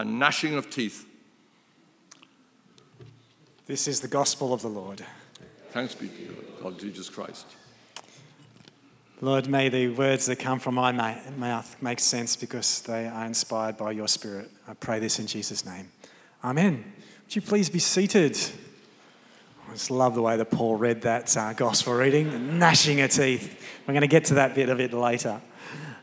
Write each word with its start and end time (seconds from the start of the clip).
and 0.00 0.18
gnashing 0.18 0.54
of 0.54 0.70
teeth. 0.70 1.06
This 3.66 3.86
is 3.86 4.00
the 4.00 4.08
gospel 4.08 4.52
of 4.52 4.62
the 4.62 4.68
Lord. 4.68 5.04
Thanks 5.70 5.94
be 5.94 6.08
to 6.08 6.44
God, 6.62 6.78
Jesus 6.78 7.08
Christ. 7.08 7.46
Lord, 9.20 9.48
may 9.48 9.68
the 9.68 9.88
words 9.88 10.26
that 10.26 10.36
come 10.36 10.58
from 10.58 10.74
my 10.74 10.92
mouth 11.36 11.76
make 11.82 12.00
sense 12.00 12.36
because 12.36 12.80
they 12.82 13.06
are 13.06 13.26
inspired 13.26 13.76
by 13.76 13.92
your 13.92 14.08
Spirit. 14.08 14.50
I 14.66 14.74
pray 14.74 14.98
this 14.98 15.18
in 15.18 15.26
Jesus' 15.26 15.64
name. 15.64 15.92
Amen. 16.42 16.92
Would 17.24 17.36
you 17.36 17.42
please 17.42 17.68
be 17.68 17.78
seated? 17.78 18.38
I 19.68 19.72
just 19.74 19.90
love 19.90 20.14
the 20.14 20.22
way 20.22 20.36
that 20.36 20.50
Paul 20.50 20.76
read 20.76 21.02
that 21.02 21.36
uh, 21.36 21.52
gospel 21.52 21.92
reading, 21.94 22.58
gnashing 22.58 23.02
of 23.02 23.10
teeth. 23.10 23.62
We're 23.86 23.92
going 23.92 24.00
to 24.00 24.08
get 24.08 24.24
to 24.26 24.34
that 24.34 24.54
bit 24.54 24.68
of 24.68 24.80
it 24.80 24.92
later. 24.92 25.40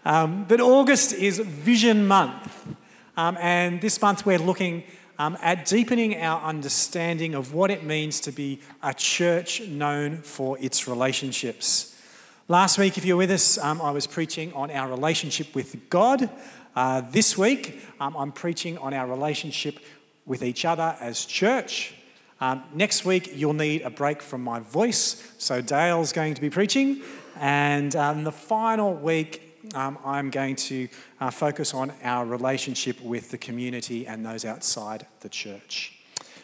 Um, 0.05 0.45
but 0.47 0.61
August 0.61 1.11
is 1.11 1.39
Vision 1.39 2.07
Month. 2.07 2.76
Um, 3.17 3.35
and 3.41 3.81
this 3.81 3.99
month 3.99 4.27
we're 4.27 4.37
looking 4.37 4.83
um, 5.17 5.39
at 5.41 5.65
deepening 5.65 6.21
our 6.21 6.39
understanding 6.43 7.33
of 7.33 7.51
what 7.51 7.71
it 7.71 7.83
means 7.83 8.19
to 8.21 8.31
be 8.31 8.61
a 8.83 8.93
church 8.93 9.59
known 9.61 10.17
for 10.17 10.55
its 10.59 10.87
relationships. 10.87 11.99
Last 12.47 12.77
week, 12.77 12.95
if 12.95 13.05
you're 13.05 13.17
with 13.17 13.31
us, 13.31 13.57
um, 13.57 13.81
I 13.81 13.89
was 13.89 14.05
preaching 14.05 14.53
on 14.53 14.69
our 14.69 14.87
relationship 14.87 15.55
with 15.55 15.89
God. 15.89 16.29
Uh, 16.75 17.01
this 17.09 17.35
week, 17.35 17.81
um, 17.99 18.15
I'm 18.15 18.31
preaching 18.31 18.77
on 18.77 18.93
our 18.93 19.07
relationship 19.07 19.79
with 20.27 20.43
each 20.43 20.63
other 20.63 20.95
as 21.01 21.25
church. 21.25 21.95
Um, 22.39 22.63
next 22.71 23.03
week, 23.03 23.31
you'll 23.33 23.53
need 23.53 23.81
a 23.81 23.89
break 23.89 24.21
from 24.21 24.43
my 24.43 24.59
voice, 24.59 25.33
so 25.39 25.59
Dale's 25.59 26.13
going 26.13 26.35
to 26.35 26.41
be 26.41 26.51
preaching. 26.51 27.01
And 27.39 27.95
um, 27.95 28.23
the 28.23 28.31
final 28.31 28.93
week, 28.93 29.46
um, 29.73 29.97
I'm 30.05 30.29
going 30.29 30.55
to 30.55 30.87
uh, 31.19 31.29
focus 31.29 31.73
on 31.73 31.91
our 32.03 32.25
relationship 32.25 33.01
with 33.01 33.31
the 33.31 33.37
community 33.37 34.07
and 34.07 34.25
those 34.25 34.45
outside 34.45 35.05
the 35.21 35.29
church. 35.29 35.93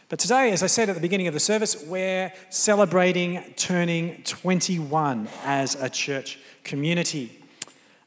But 0.09 0.19
today, 0.19 0.51
as 0.51 0.61
I 0.61 0.67
said 0.67 0.89
at 0.89 0.95
the 0.95 1.01
beginning 1.01 1.27
of 1.27 1.33
the 1.33 1.39
service, 1.39 1.83
we're 1.83 2.31
celebrating 2.49 3.53
turning 3.55 4.21
21 4.23 5.27
as 5.43 5.75
a 5.75 5.89
church 5.89 6.37
community. 6.63 7.39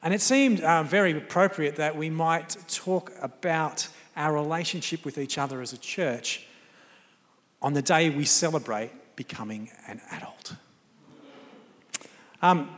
And 0.03 0.15
it 0.15 0.21
seemed 0.21 0.61
uh, 0.61 0.83
very 0.85 1.17
appropriate 1.17 1.77
that 1.77 1.97
we 1.97 2.11
might 2.11 2.57
talk 2.69 3.13
about 3.21 3.89
our 4.17 4.33
relationship 4.33 5.05
with 5.05 5.19
each 5.19 5.37
other 5.39 5.61
as 5.61 5.73
a 5.73 5.79
church 5.79 6.47
on 7.61 7.73
the 7.73 7.83
day 7.83 8.11
we 8.11 8.25
celebrate 8.25 8.91
becoming 9.17 9.71
an 9.89 10.01
adult. 10.13 10.55
Um, 12.43 12.76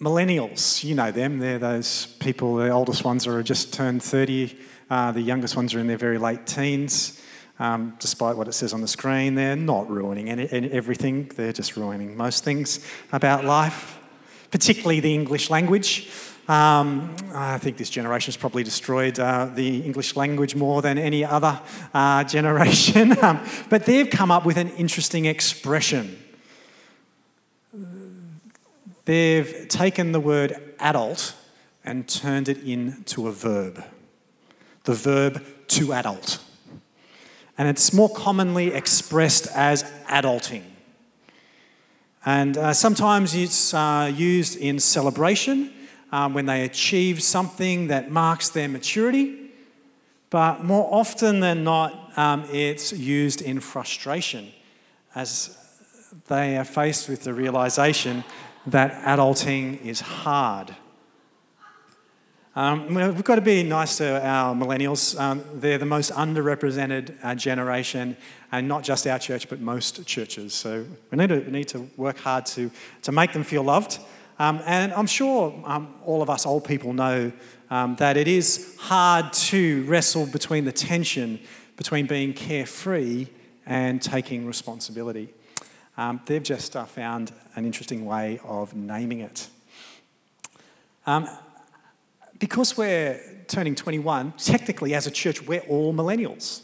millennials, 0.00 0.84
you 0.84 0.94
know 0.94 1.10
them, 1.10 1.38
they're 1.38 1.58
those 1.58 2.06
people, 2.20 2.56
the 2.56 2.70
oldest 2.70 3.04
ones 3.04 3.26
are 3.26 3.42
just 3.42 3.72
turned 3.72 4.02
30, 4.02 4.56
uh, 4.90 5.12
the 5.12 5.20
youngest 5.20 5.56
ones 5.56 5.74
are 5.74 5.80
in 5.80 5.86
their 5.86 5.98
very 5.98 6.18
late 6.18 6.46
teens 6.46 7.20
um, 7.58 7.96
despite 7.98 8.36
what 8.36 8.48
it 8.48 8.52
says 8.52 8.72
on 8.72 8.80
the 8.80 8.88
screen. 8.88 9.34
They're 9.34 9.56
not 9.56 9.90
ruining 9.90 10.28
any, 10.28 10.48
everything, 10.70 11.30
they're 11.34 11.52
just 11.52 11.76
ruining 11.76 12.16
most 12.16 12.44
things 12.44 12.84
about 13.12 13.44
life, 13.44 13.98
particularly 14.50 15.00
the 15.00 15.14
English 15.14 15.50
language. 15.50 16.10
Um, 16.48 17.14
I 17.34 17.58
think 17.58 17.76
this 17.76 17.90
generation 17.90 18.28
has 18.28 18.38
probably 18.38 18.62
destroyed 18.62 19.18
uh, 19.18 19.50
the 19.54 19.80
English 19.80 20.16
language 20.16 20.54
more 20.54 20.80
than 20.80 20.96
any 20.96 21.24
other 21.24 21.60
uh, 21.92 22.24
generation. 22.36 23.22
um, 23.22 23.44
but 23.68 23.84
they've 23.84 24.08
come 24.08 24.30
up 24.30 24.46
with 24.46 24.56
an 24.56 24.70
interesting 24.70 25.26
expression. 25.26 26.16
They've 29.08 29.66
taken 29.68 30.12
the 30.12 30.20
word 30.20 30.74
adult 30.78 31.34
and 31.82 32.06
turned 32.06 32.50
it 32.50 32.58
into 32.58 33.26
a 33.26 33.32
verb. 33.32 33.82
The 34.84 34.92
verb 34.92 35.42
to 35.68 35.94
adult 35.94 36.40
and 37.58 37.66
it's 37.68 37.92
more 37.92 38.08
commonly 38.08 38.72
expressed 38.72 39.48
as 39.48 39.82
adulting. 40.06 40.62
And 42.24 42.56
uh, 42.56 42.72
sometimes 42.72 43.34
it's 43.34 43.74
uh, 43.74 44.12
used 44.14 44.56
in 44.58 44.78
celebration 44.78 45.72
um, 46.12 46.34
when 46.34 46.46
they 46.46 46.64
achieve 46.64 47.22
something 47.22 47.88
that 47.88 48.10
marks 48.10 48.48
their 48.50 48.68
maturity, 48.68 49.50
but 50.30 50.62
more 50.62 50.88
often 50.92 51.40
than 51.40 51.64
not, 51.64 52.16
um, 52.16 52.44
it's 52.52 52.92
used 52.92 53.42
in 53.42 53.60
frustration 53.60 54.52
as 55.14 55.56
they 56.28 56.56
are 56.56 56.64
faced 56.64 57.08
with 57.08 57.24
the 57.24 57.34
realization 57.34 58.22
that 58.70 59.02
adulting 59.04 59.80
is 59.84 60.00
hard 60.00 60.74
um, 62.58 62.92
we've 62.92 63.22
got 63.22 63.36
to 63.36 63.40
be 63.40 63.62
nice 63.62 63.98
to 63.98 64.20
our 64.26 64.52
millennials. 64.52 65.16
Um, 65.16 65.44
they're 65.54 65.78
the 65.78 65.86
most 65.86 66.10
underrepresented 66.10 67.14
uh, 67.22 67.36
generation, 67.36 68.16
and 68.50 68.66
not 68.66 68.82
just 68.82 69.06
our 69.06 69.20
church, 69.20 69.48
but 69.48 69.60
most 69.60 70.04
churches. 70.06 70.54
So 70.54 70.84
we 71.12 71.18
need 71.18 71.28
to, 71.28 71.38
we 71.38 71.52
need 71.52 71.68
to 71.68 71.88
work 71.96 72.18
hard 72.18 72.46
to, 72.46 72.68
to 73.02 73.12
make 73.12 73.32
them 73.32 73.44
feel 73.44 73.62
loved. 73.62 74.00
Um, 74.40 74.60
and 74.66 74.92
I'm 74.92 75.06
sure 75.06 75.54
um, 75.66 75.94
all 76.04 76.20
of 76.20 76.30
us 76.30 76.46
old 76.46 76.64
people 76.64 76.92
know 76.92 77.30
um, 77.70 77.94
that 78.00 78.16
it 78.16 78.26
is 78.26 78.74
hard 78.80 79.32
to 79.34 79.84
wrestle 79.84 80.26
between 80.26 80.64
the 80.64 80.72
tension 80.72 81.38
between 81.76 82.06
being 82.06 82.32
carefree 82.32 83.28
and 83.66 84.02
taking 84.02 84.48
responsibility. 84.48 85.32
Um, 85.98 86.20
they've 86.26 86.42
just 86.42 86.76
uh, 86.76 86.84
found 86.84 87.32
an 87.56 87.66
interesting 87.66 88.06
way 88.06 88.38
of 88.44 88.72
naming 88.72 89.18
it. 89.18 89.48
Um, 91.06 91.28
because 92.38 92.76
we're 92.76 93.20
turning 93.48 93.74
21, 93.74 94.32
technically 94.38 94.94
as 94.94 95.08
a 95.08 95.10
church, 95.10 95.42
we're 95.42 95.60
all 95.62 95.92
millennials. 95.92 96.62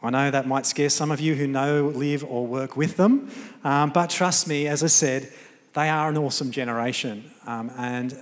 I 0.00 0.10
know 0.10 0.30
that 0.30 0.46
might 0.46 0.64
scare 0.64 0.90
some 0.90 1.10
of 1.10 1.18
you 1.18 1.34
who 1.34 1.48
know, 1.48 1.88
live, 1.88 2.22
or 2.22 2.46
work 2.46 2.76
with 2.76 2.96
them, 2.96 3.32
um, 3.64 3.90
but 3.90 4.10
trust 4.10 4.46
me, 4.46 4.68
as 4.68 4.84
I 4.84 4.88
said, 4.88 5.32
they 5.72 5.88
are 5.88 6.08
an 6.08 6.16
awesome 6.16 6.52
generation 6.52 7.32
um, 7.46 7.72
and 7.76 8.16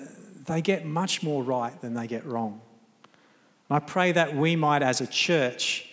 they 0.46 0.62
get 0.62 0.86
much 0.86 1.22
more 1.22 1.42
right 1.42 1.78
than 1.82 1.92
they 1.92 2.06
get 2.06 2.24
wrong. 2.24 2.62
And 3.68 3.76
I 3.76 3.80
pray 3.80 4.12
that 4.12 4.34
we 4.34 4.56
might, 4.56 4.82
as 4.82 5.02
a 5.02 5.06
church, 5.06 5.86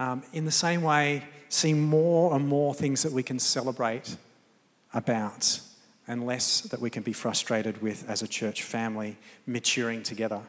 um, 0.00 0.24
in 0.32 0.46
the 0.46 0.50
same 0.50 0.82
way, 0.82 1.22
see 1.54 1.72
more 1.72 2.34
and 2.34 2.48
more 2.48 2.74
things 2.74 3.04
that 3.04 3.12
we 3.12 3.22
can 3.22 3.38
celebrate 3.38 4.16
about 4.92 5.60
and 6.08 6.26
less 6.26 6.62
that 6.62 6.80
we 6.80 6.90
can 6.90 7.02
be 7.02 7.12
frustrated 7.12 7.80
with 7.80 8.08
as 8.08 8.22
a 8.22 8.28
church 8.28 8.62
family 8.62 9.16
maturing 9.46 10.02
together. 10.02 10.40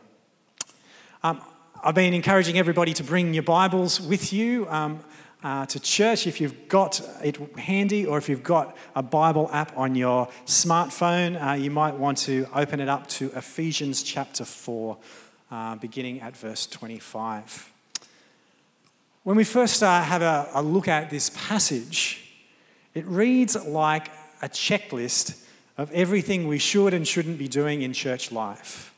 Um, 1.24 1.42
I've 1.84 1.96
been 1.96 2.14
encouraging 2.14 2.58
everybody 2.58 2.94
to 2.94 3.04
bring 3.04 3.34
your 3.34 3.44
Bibles 3.44 4.02
with 4.02 4.34
you 4.34 4.68
um, 4.70 5.00
uh, 5.44 5.68
to 5.68 5.80
church 5.80 6.26
if 6.26 6.42
you've 6.42 6.68
got 6.68 7.00
it 7.24 7.38
handy 7.58 8.06
or 8.06 8.18
if 8.18 8.28
you've 8.28 8.44
got 8.44 8.76
a 8.96 9.04
Bible 9.04 9.48
app 9.54 9.78
on 9.78 9.94
your 9.94 10.28
smartphone. 10.48 11.40
Uh, 11.40 11.54
you 11.54 11.70
might 11.70 11.96
want 11.96 12.18
to 12.20 12.48
open 12.54 12.80
it 12.80 12.90
up 12.90 13.08
to 13.08 13.32
Ephesians 13.36 14.02
chapter 14.02 14.44
4, 14.44 14.98
uh, 15.52 15.76
beginning 15.76 16.22
at 16.22 16.36
verse 16.36 16.66
25. 16.66 17.75
When 19.26 19.38
we 19.38 19.44
first 19.44 19.82
uh, 19.82 20.04
have 20.04 20.22
a, 20.22 20.48
a 20.54 20.62
look 20.62 20.88
at 20.88 21.10
this 21.10 21.32
passage, 21.32 22.24
it 22.94 23.04
reads 23.08 23.56
like 23.66 24.10
a 24.44 24.48
checklist 24.48 25.44
of 25.80 25.92
everything 25.94 26.46
we 26.46 26.60
should 26.60 26.94
and 26.94 27.08
shouldn't 27.08 27.40
be 27.40 27.48
doing 27.48 27.82
in 27.82 27.92
church 27.92 28.32
life. 28.32 28.94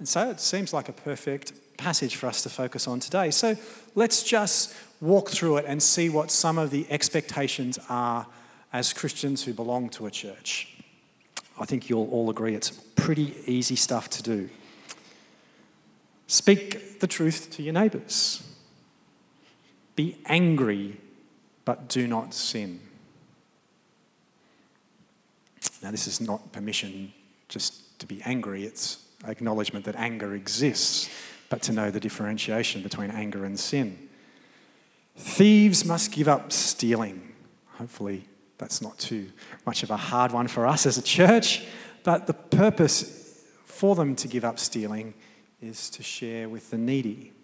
And 0.00 0.08
so 0.08 0.28
it 0.28 0.40
seems 0.40 0.72
like 0.72 0.88
a 0.88 0.92
perfect 0.92 1.52
passage 1.76 2.16
for 2.16 2.26
us 2.26 2.42
to 2.42 2.48
focus 2.48 2.88
on 2.88 2.98
today. 2.98 3.30
So 3.30 3.54
let's 3.94 4.24
just 4.24 4.74
walk 5.00 5.30
through 5.30 5.58
it 5.58 5.66
and 5.68 5.80
see 5.80 6.08
what 6.08 6.32
some 6.32 6.58
of 6.58 6.72
the 6.72 6.84
expectations 6.90 7.78
are 7.88 8.26
as 8.72 8.92
Christians 8.92 9.44
who 9.44 9.52
belong 9.52 9.88
to 9.90 10.06
a 10.06 10.10
church. 10.10 10.76
I 11.60 11.64
think 11.64 11.88
you'll 11.88 12.10
all 12.10 12.28
agree 12.28 12.56
it's 12.56 12.70
pretty 12.70 13.36
easy 13.46 13.76
stuff 13.76 14.10
to 14.10 14.22
do. 14.24 14.50
Speak 16.26 16.98
the 16.98 17.06
truth 17.06 17.52
to 17.52 17.62
your 17.62 17.74
neighbours. 17.74 18.49
Be 20.00 20.16
angry, 20.24 20.98
but 21.66 21.90
do 21.90 22.06
not 22.06 22.32
sin. 22.32 22.80
Now, 25.82 25.90
this 25.90 26.06
is 26.06 26.22
not 26.22 26.52
permission 26.52 27.12
just 27.48 27.98
to 27.98 28.06
be 28.06 28.22
angry, 28.22 28.64
it's 28.64 29.04
acknowledgement 29.26 29.84
that 29.84 29.96
anger 29.96 30.34
exists, 30.34 31.10
but 31.50 31.60
to 31.64 31.72
know 31.74 31.90
the 31.90 32.00
differentiation 32.00 32.82
between 32.82 33.10
anger 33.10 33.44
and 33.44 33.60
sin. 33.60 34.08
Thieves 35.18 35.84
must 35.84 36.12
give 36.12 36.28
up 36.28 36.50
stealing. 36.50 37.34
Hopefully, 37.74 38.24
that's 38.56 38.80
not 38.80 38.98
too 38.98 39.28
much 39.66 39.82
of 39.82 39.90
a 39.90 39.98
hard 39.98 40.32
one 40.32 40.48
for 40.48 40.66
us 40.66 40.86
as 40.86 40.96
a 40.96 41.02
church, 41.02 41.62
but 42.04 42.26
the 42.26 42.32
purpose 42.32 43.44
for 43.66 43.94
them 43.94 44.16
to 44.16 44.28
give 44.28 44.46
up 44.46 44.58
stealing 44.58 45.12
is 45.60 45.90
to 45.90 46.02
share 46.02 46.48
with 46.48 46.70
the 46.70 46.78
needy. 46.78 47.34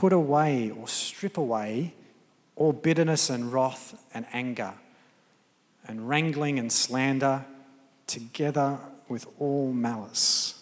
Put 0.00 0.14
away 0.14 0.70
or 0.70 0.88
strip 0.88 1.36
away 1.36 1.92
all 2.56 2.72
bitterness 2.72 3.28
and 3.28 3.52
wrath 3.52 4.02
and 4.14 4.24
anger 4.32 4.72
and 5.86 6.08
wrangling 6.08 6.58
and 6.58 6.72
slander 6.72 7.44
together 8.06 8.78
with 9.08 9.26
all 9.38 9.74
malice. 9.74 10.54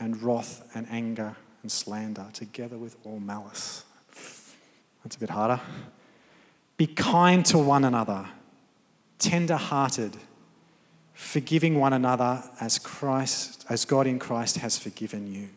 and 0.00 0.20
wrath 0.22 0.66
and 0.74 0.86
anger 0.90 1.36
and 1.62 1.70
slander, 1.70 2.26
together 2.32 2.78
with 2.78 2.96
all 3.04 3.20
malice. 3.20 3.84
That's 5.04 5.16
a 5.16 5.18
bit 5.18 5.30
harder. 5.30 5.60
Be 6.78 6.86
kind 6.86 7.44
to 7.46 7.58
one 7.58 7.84
another, 7.84 8.26
tender 9.18 9.56
hearted, 9.56 10.16
forgiving 11.12 11.78
one 11.78 11.92
another 11.92 12.42
as 12.60 12.78
Christ, 12.78 13.66
as 13.68 13.84
God 13.84 14.06
in 14.06 14.18
Christ 14.18 14.56
has 14.56 14.78
forgiven 14.78 15.30
you. 15.32 15.50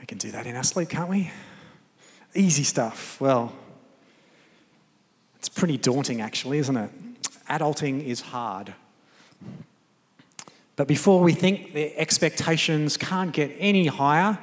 We 0.00 0.06
can 0.06 0.18
do 0.18 0.30
that 0.30 0.46
in 0.46 0.56
our 0.56 0.64
sleep, 0.64 0.88
can't 0.88 1.10
we? 1.10 1.30
Easy 2.34 2.64
stuff. 2.64 3.20
Well, 3.20 3.52
it's 5.36 5.48
pretty 5.48 5.76
daunting, 5.76 6.20
actually, 6.20 6.58
isn't 6.58 6.76
it? 6.76 6.90
Adulting 7.48 8.04
is 8.04 8.20
hard. 8.20 8.74
But 10.76 10.88
before 10.88 11.20
we 11.20 11.34
think 11.34 11.74
the 11.74 11.96
expectations 11.98 12.96
can't 12.96 13.32
get 13.32 13.54
any 13.58 13.86
higher, 13.86 14.38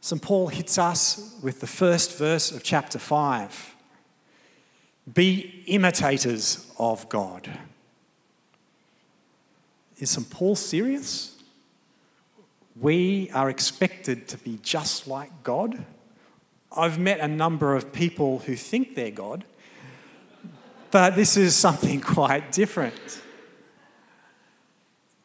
St. 0.00 0.22
Paul 0.22 0.48
hits 0.48 0.78
us 0.78 1.36
with 1.42 1.60
the 1.60 1.66
first 1.66 2.16
verse 2.16 2.52
of 2.52 2.62
chapter 2.62 2.98
5 2.98 3.74
Be 5.12 5.64
imitators 5.66 6.70
of 6.78 7.08
God. 7.08 7.50
Is 9.98 10.10
St. 10.10 10.30
Paul 10.30 10.54
serious? 10.54 11.37
We 12.80 13.30
are 13.30 13.50
expected 13.50 14.28
to 14.28 14.38
be 14.38 14.58
just 14.62 15.08
like 15.08 15.42
God? 15.42 15.84
I've 16.70 16.98
met 16.98 17.18
a 17.18 17.26
number 17.26 17.74
of 17.74 17.92
people 17.92 18.40
who 18.40 18.54
think 18.54 18.94
they're 18.94 19.10
God, 19.10 19.44
but 20.90 21.16
this 21.16 21.36
is 21.36 21.56
something 21.56 22.00
quite 22.16 22.52
different. 22.52 23.22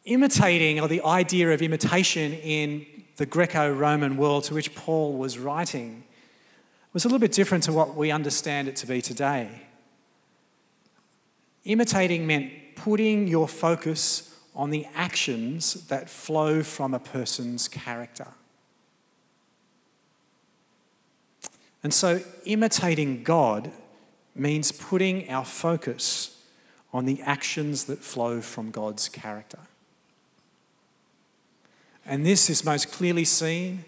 Imitating, 0.04 0.80
or 0.80 0.88
the 0.88 1.02
idea 1.02 1.52
of 1.52 1.62
imitation 1.62 2.32
in 2.32 2.86
the 3.16 3.26
Greco 3.26 3.72
Roman 3.72 4.16
world 4.16 4.44
to 4.44 4.54
which 4.54 4.74
Paul 4.74 5.12
was 5.12 5.38
writing, 5.38 6.04
was 6.92 7.04
a 7.04 7.08
little 7.08 7.20
bit 7.20 7.32
different 7.32 7.64
to 7.64 7.72
what 7.72 7.94
we 7.94 8.10
understand 8.10 8.66
it 8.68 8.76
to 8.76 8.86
be 8.86 9.00
today. 9.00 9.48
Imitating 11.64 12.26
meant 12.26 12.50
putting 12.74 13.28
your 13.28 13.46
focus 13.46 14.33
on 14.54 14.70
the 14.70 14.86
actions 14.94 15.86
that 15.88 16.08
flow 16.08 16.62
from 16.62 16.94
a 16.94 16.98
person's 16.98 17.68
character. 17.68 18.28
And 21.82 21.92
so, 21.92 22.22
imitating 22.44 23.24
God 23.24 23.70
means 24.34 24.72
putting 24.72 25.28
our 25.30 25.44
focus 25.44 26.42
on 26.92 27.04
the 27.04 27.20
actions 27.22 27.84
that 27.84 27.98
flow 27.98 28.40
from 28.40 28.70
God's 28.70 29.08
character. 29.08 29.58
And 32.06 32.24
this 32.24 32.48
is 32.48 32.64
most 32.64 32.92
clearly 32.92 33.24
seen 33.24 33.84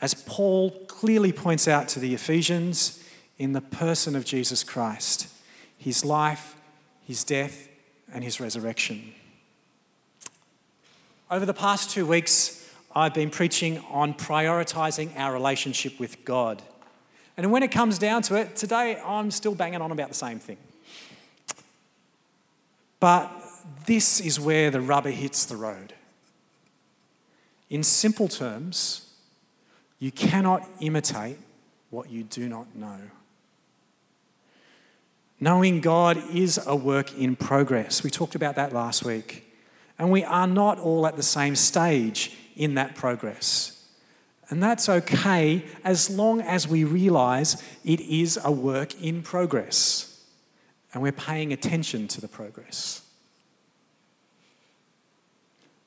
as 0.00 0.14
Paul 0.14 0.70
clearly 0.86 1.32
points 1.32 1.68
out 1.68 1.88
to 1.88 2.00
the 2.00 2.14
Ephesians 2.14 3.04
in 3.38 3.52
the 3.52 3.60
person 3.60 4.16
of 4.16 4.24
Jesus 4.24 4.64
Christ 4.64 5.28
his 5.78 6.04
life, 6.04 6.56
his 7.06 7.24
death, 7.24 7.66
and 8.12 8.22
his 8.22 8.38
resurrection. 8.38 9.14
Over 11.30 11.46
the 11.46 11.54
past 11.54 11.90
two 11.90 12.06
weeks, 12.06 12.68
I've 12.92 13.14
been 13.14 13.30
preaching 13.30 13.84
on 13.88 14.14
prioritizing 14.14 15.16
our 15.16 15.32
relationship 15.32 16.00
with 16.00 16.24
God. 16.24 16.60
And 17.36 17.52
when 17.52 17.62
it 17.62 17.70
comes 17.70 18.00
down 18.00 18.22
to 18.22 18.34
it, 18.34 18.56
today 18.56 19.00
I'm 19.04 19.30
still 19.30 19.54
banging 19.54 19.80
on 19.80 19.92
about 19.92 20.08
the 20.08 20.14
same 20.16 20.40
thing. 20.40 20.56
But 22.98 23.30
this 23.86 24.18
is 24.20 24.40
where 24.40 24.72
the 24.72 24.80
rubber 24.80 25.10
hits 25.10 25.44
the 25.44 25.54
road. 25.54 25.94
In 27.70 27.84
simple 27.84 28.26
terms, 28.26 29.14
you 30.00 30.10
cannot 30.10 30.68
imitate 30.80 31.38
what 31.90 32.10
you 32.10 32.24
do 32.24 32.48
not 32.48 32.74
know. 32.74 32.98
Knowing 35.38 35.80
God 35.80 36.16
is 36.34 36.58
a 36.66 36.74
work 36.74 37.16
in 37.16 37.36
progress. 37.36 38.02
We 38.02 38.10
talked 38.10 38.34
about 38.34 38.56
that 38.56 38.72
last 38.72 39.04
week. 39.04 39.46
And 40.00 40.10
we 40.10 40.24
are 40.24 40.46
not 40.46 40.78
all 40.78 41.06
at 41.06 41.16
the 41.16 41.22
same 41.22 41.54
stage 41.54 42.34
in 42.56 42.72
that 42.76 42.94
progress. 42.94 43.84
And 44.48 44.62
that's 44.62 44.88
okay 44.88 45.62
as 45.84 46.08
long 46.08 46.40
as 46.40 46.66
we 46.66 46.84
realize 46.84 47.62
it 47.84 48.00
is 48.00 48.38
a 48.42 48.50
work 48.50 48.98
in 48.98 49.22
progress 49.22 50.24
and 50.94 51.02
we're 51.02 51.12
paying 51.12 51.52
attention 51.52 52.08
to 52.08 52.20
the 52.22 52.28
progress. 52.28 53.02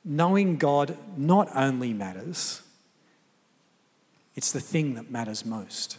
Knowing 0.05 0.57
God 0.57 0.95
not 1.17 1.49
only 1.55 1.91
matters, 1.91 2.61
it's 4.35 4.51
the 4.51 4.61
thing 4.61 4.93
that 4.93 5.09
matters 5.09 5.43
most. 5.43 5.97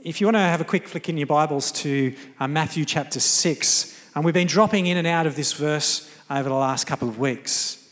If 0.00 0.22
you 0.22 0.26
want 0.26 0.36
to 0.36 0.40
have 0.40 0.62
a 0.62 0.64
quick 0.64 0.88
flick 0.88 1.10
in 1.10 1.18
your 1.18 1.26
Bibles 1.26 1.70
to 1.72 2.14
uh, 2.40 2.48
Matthew 2.48 2.86
chapter 2.86 3.20
6, 3.20 3.97
and 4.18 4.24
we've 4.24 4.34
been 4.34 4.48
dropping 4.48 4.86
in 4.86 4.96
and 4.96 5.06
out 5.06 5.28
of 5.28 5.36
this 5.36 5.52
verse 5.52 6.12
over 6.28 6.48
the 6.48 6.54
last 6.56 6.88
couple 6.88 7.08
of 7.08 7.20
weeks. 7.20 7.88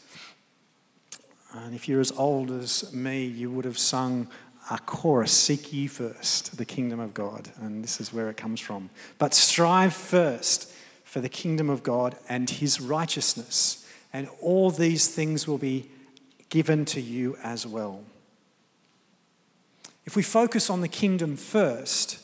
And 1.55 1.73
if 1.73 1.89
you're 1.89 2.01
as 2.01 2.11
old 2.11 2.51
as 2.51 2.93
me, 2.93 3.25
you 3.25 3.49
would 3.53 3.65
have 3.65 3.79
sung 3.79 4.27
a 4.69 4.77
chorus 4.81 5.31
Seek 5.31 5.73
ye 5.73 5.87
first 5.87 6.57
the 6.57 6.65
kingdom 6.65 6.99
of 6.99 7.15
God. 7.15 7.53
And 7.61 7.85
this 7.85 8.01
is 8.01 8.13
where 8.13 8.29
it 8.29 8.37
comes 8.37 8.59
from. 8.59 8.91
But 9.19 9.35
strive 9.35 9.95
first 9.95 10.69
for 11.05 11.21
the 11.21 11.29
kingdom 11.29 11.71
of 11.71 11.85
God 11.85 12.17
and 12.29 12.51
his 12.51 12.81
righteousness, 12.81 13.89
and 14.13 14.29
all 14.41 14.73
these 14.73 15.07
things 15.07 15.47
will 15.47 15.59
be 15.59 15.89
given 16.49 16.85
to 16.87 17.01
you 17.01 17.39
as 17.45 17.69
well. 17.69 18.03
If 20.05 20.17
we 20.17 20.25
focus 20.25 20.71
on 20.71 20.81
the 20.81 20.89
kingdom 20.89 21.37
first, 21.37 22.19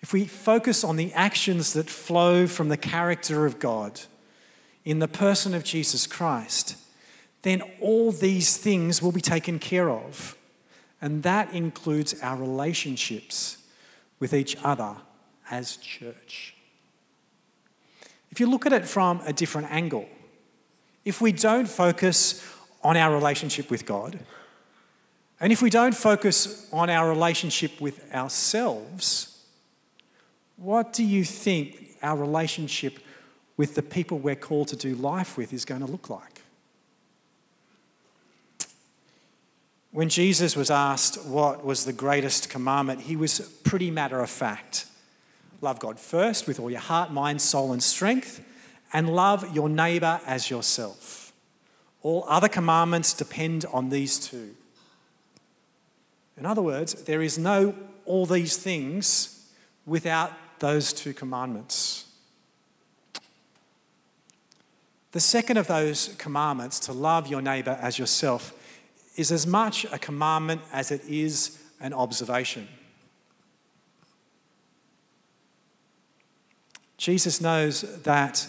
if 0.00 0.12
we 0.12 0.24
focus 0.24 0.84
on 0.84 0.96
the 0.96 1.12
actions 1.12 1.72
that 1.72 1.90
flow 1.90 2.46
from 2.46 2.68
the 2.68 2.76
character 2.76 3.46
of 3.46 3.58
God 3.58 4.00
in 4.84 5.00
the 5.00 5.08
person 5.08 5.54
of 5.54 5.64
Jesus 5.64 6.06
Christ, 6.06 6.76
then 7.42 7.62
all 7.80 8.12
these 8.12 8.56
things 8.56 9.02
will 9.02 9.12
be 9.12 9.20
taken 9.20 9.58
care 9.58 9.90
of. 9.90 10.36
And 11.00 11.22
that 11.22 11.52
includes 11.52 12.20
our 12.22 12.36
relationships 12.36 13.58
with 14.18 14.34
each 14.34 14.56
other 14.62 14.96
as 15.50 15.76
church. 15.76 16.54
If 18.30 18.40
you 18.40 18.48
look 18.48 18.66
at 18.66 18.72
it 18.72 18.86
from 18.86 19.20
a 19.24 19.32
different 19.32 19.70
angle, 19.70 20.08
if 21.04 21.20
we 21.20 21.32
don't 21.32 21.68
focus 21.68 22.44
on 22.82 22.96
our 22.96 23.12
relationship 23.12 23.70
with 23.70 23.86
God, 23.86 24.18
and 25.40 25.52
if 25.52 25.62
we 25.62 25.70
don't 25.70 25.94
focus 25.94 26.68
on 26.72 26.90
our 26.90 27.08
relationship 27.08 27.80
with 27.80 28.12
ourselves, 28.12 29.37
what 30.58 30.92
do 30.92 31.04
you 31.04 31.24
think 31.24 31.96
our 32.02 32.16
relationship 32.16 32.98
with 33.56 33.74
the 33.74 33.82
people 33.82 34.18
we're 34.18 34.34
called 34.34 34.68
to 34.68 34.76
do 34.76 34.94
life 34.94 35.36
with 35.36 35.52
is 35.52 35.64
going 35.64 35.80
to 35.80 35.86
look 35.86 36.10
like? 36.10 36.42
When 39.90 40.08
Jesus 40.08 40.54
was 40.54 40.70
asked 40.70 41.24
what 41.24 41.64
was 41.64 41.84
the 41.84 41.92
greatest 41.92 42.50
commandment, 42.50 43.02
he 43.02 43.16
was 43.16 43.40
pretty 43.64 43.90
matter 43.90 44.20
of 44.20 44.28
fact. 44.28 44.86
Love 45.60 45.80
God 45.80 45.98
first 45.98 46.46
with 46.46 46.60
all 46.60 46.70
your 46.70 46.80
heart, 46.80 47.10
mind, 47.10 47.40
soul, 47.40 47.72
and 47.72 47.82
strength, 47.82 48.44
and 48.92 49.14
love 49.14 49.54
your 49.54 49.68
neighbor 49.68 50.20
as 50.26 50.50
yourself. 50.50 51.32
All 52.02 52.24
other 52.28 52.48
commandments 52.48 53.12
depend 53.12 53.64
on 53.72 53.88
these 53.88 54.18
two. 54.18 54.54
In 56.36 56.46
other 56.46 56.62
words, 56.62 56.94
there 57.04 57.22
is 57.22 57.38
no 57.38 57.74
all 58.04 58.24
these 58.24 58.56
things 58.56 59.50
without 59.84 60.32
those 60.60 60.92
two 60.92 61.12
commandments. 61.12 62.04
The 65.12 65.20
second 65.20 65.56
of 65.56 65.66
those 65.66 66.14
commandments, 66.18 66.78
to 66.80 66.92
love 66.92 67.28
your 67.28 67.40
neighbor 67.40 67.78
as 67.80 67.98
yourself, 67.98 68.52
is 69.16 69.32
as 69.32 69.46
much 69.46 69.84
a 69.90 69.98
commandment 69.98 70.60
as 70.72 70.90
it 70.90 71.02
is 71.08 71.58
an 71.80 71.92
observation. 71.92 72.68
Jesus 76.98 77.40
knows 77.40 78.02
that 78.02 78.48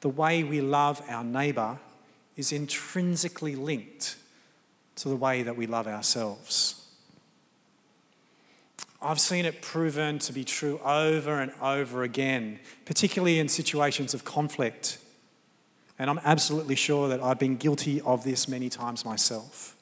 the 0.00 0.08
way 0.08 0.42
we 0.42 0.60
love 0.60 1.02
our 1.08 1.22
neighbor 1.22 1.78
is 2.36 2.52
intrinsically 2.52 3.54
linked 3.54 4.16
to 4.96 5.08
the 5.08 5.16
way 5.16 5.42
that 5.42 5.56
we 5.56 5.66
love 5.66 5.86
ourselves. 5.86 6.79
I've 9.02 9.20
seen 9.20 9.46
it 9.46 9.62
proven 9.62 10.18
to 10.20 10.32
be 10.32 10.44
true 10.44 10.78
over 10.84 11.40
and 11.40 11.52
over 11.62 12.02
again, 12.02 12.58
particularly 12.84 13.38
in 13.38 13.48
situations 13.48 14.12
of 14.12 14.24
conflict. 14.24 14.98
And 15.98 16.10
I'm 16.10 16.20
absolutely 16.24 16.74
sure 16.74 17.08
that 17.08 17.22
I've 17.22 17.38
been 17.38 17.56
guilty 17.56 18.00
of 18.02 18.24
this 18.24 18.46
many 18.46 18.68
times 18.68 19.04
myself. 19.04 19.74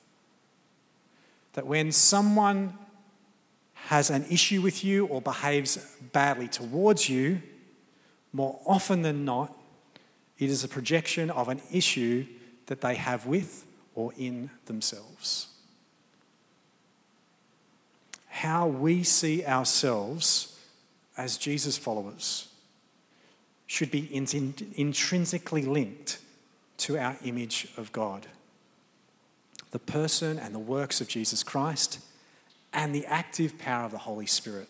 That 1.55 1.67
when 1.67 1.91
someone 1.91 2.75
has 3.87 4.11
an 4.11 4.25
issue 4.31 4.61
with 4.61 4.85
you 4.85 5.07
or 5.07 5.21
behaves 5.21 5.77
badly 6.13 6.47
towards 6.47 7.09
you, 7.09 7.43
more 8.33 8.61
often 8.67 9.03
than 9.03 9.25
not, 9.25 9.57
it 10.39 10.51
is 10.51 10.63
a 10.63 10.69
projection 10.69 11.31
of 11.31 11.49
an 11.49 11.61
issue 11.73 12.25
that 12.67 12.81
they 12.81 12.95
have 12.95 13.27
with 13.27 13.67
or 13.95 14.13
in 14.17 14.51
themselves. 14.67 15.49
How 18.39 18.69
we 18.69 19.03
see 19.03 19.45
ourselves 19.45 20.57
as 21.17 21.37
Jesus 21.37 21.77
followers 21.77 22.47
should 23.67 23.91
be 23.91 24.09
intrinsically 24.15 25.63
linked 25.63 26.21
to 26.77 26.97
our 26.97 27.17
image 27.25 27.67
of 27.77 27.91
God. 27.91 28.29
The 29.73 29.81
person 29.81 30.39
and 30.39 30.55
the 30.55 30.61
works 30.61 31.01
of 31.01 31.09
Jesus 31.09 31.43
Christ 31.43 31.99
and 32.73 32.95
the 32.95 33.07
active 33.07 33.59
power 33.59 33.85
of 33.85 33.91
the 33.91 33.99
Holy 33.99 34.27
Spirit. 34.27 34.69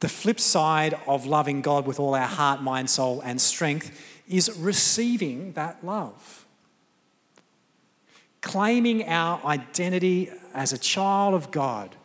The 0.00 0.10
flip 0.10 0.38
side 0.40 0.94
of 1.06 1.24
loving 1.24 1.62
God 1.62 1.86
with 1.86 1.98
all 1.98 2.14
our 2.14 2.26
heart, 2.26 2.60
mind, 2.60 2.90
soul, 2.90 3.22
and 3.24 3.40
strength 3.40 3.98
is 4.28 4.54
receiving 4.58 5.52
that 5.52 5.82
love. 5.82 6.41
Claiming 8.42 9.08
our 9.08 9.42
identity 9.46 10.30
as 10.52 10.72
a 10.72 10.78
child 10.78 11.34
of 11.34 11.50
God. 11.50 11.96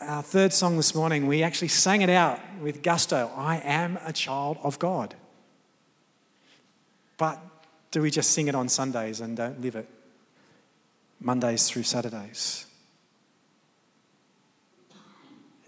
Our 0.00 0.22
third 0.22 0.52
song 0.52 0.76
this 0.76 0.94
morning, 0.94 1.26
we 1.26 1.42
actually 1.42 1.68
sang 1.68 2.02
it 2.02 2.10
out 2.10 2.40
with 2.60 2.82
gusto 2.82 3.30
I 3.36 3.58
am 3.58 3.98
a 4.04 4.12
child 4.12 4.58
of 4.62 4.78
God. 4.78 5.14
But 7.18 7.40
do 7.90 8.02
we 8.02 8.10
just 8.10 8.30
sing 8.30 8.48
it 8.48 8.54
on 8.54 8.68
Sundays 8.68 9.20
and 9.20 9.36
don't 9.36 9.60
live 9.60 9.76
it 9.76 9.88
Mondays 11.20 11.68
through 11.68 11.82
Saturdays? 11.82 12.66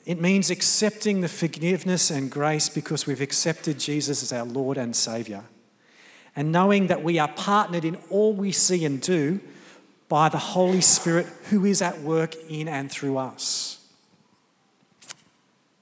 It 0.06 0.20
means 0.20 0.50
accepting 0.50 1.20
the 1.20 1.28
forgiveness 1.28 2.10
and 2.10 2.30
grace 2.30 2.68
because 2.68 3.06
we've 3.06 3.20
accepted 3.20 3.78
Jesus 3.78 4.22
as 4.22 4.32
our 4.32 4.44
Lord 4.44 4.78
and 4.78 4.96
Saviour. 4.96 5.44
And 6.40 6.52
knowing 6.52 6.86
that 6.86 7.02
we 7.02 7.18
are 7.18 7.28
partnered 7.28 7.84
in 7.84 7.98
all 8.08 8.32
we 8.32 8.50
see 8.50 8.86
and 8.86 8.98
do 8.98 9.40
by 10.08 10.30
the 10.30 10.38
Holy 10.38 10.80
Spirit 10.80 11.26
who 11.50 11.66
is 11.66 11.82
at 11.82 12.00
work 12.00 12.34
in 12.48 12.66
and 12.66 12.90
through 12.90 13.18
us. 13.18 13.86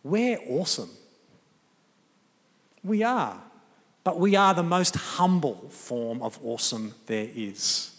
We're 0.02 0.40
awesome. 0.48 0.90
We 2.82 3.04
are. 3.04 3.40
But 4.02 4.18
we 4.18 4.34
are 4.34 4.52
the 4.52 4.64
most 4.64 4.96
humble 4.96 5.68
form 5.70 6.20
of 6.22 6.40
awesome 6.42 6.92
there 7.06 7.28
is. 7.32 7.94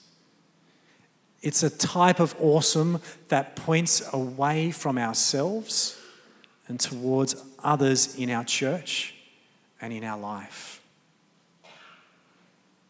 It's 1.42 1.63
a 1.63 1.70
type 1.70 2.20
of 2.20 2.36
awesome 2.42 3.00
that 3.30 3.56
points 3.56 4.04
away 4.12 4.72
from 4.72 4.98
ourselves 4.98 5.98
and 6.68 6.78
towards 6.78 7.42
others 7.63 8.18
in 8.18 8.30
our 8.30 8.44
church 8.44 9.16
and 9.80 9.94
in 9.94 10.04
our 10.04 10.20
life. 10.20 10.78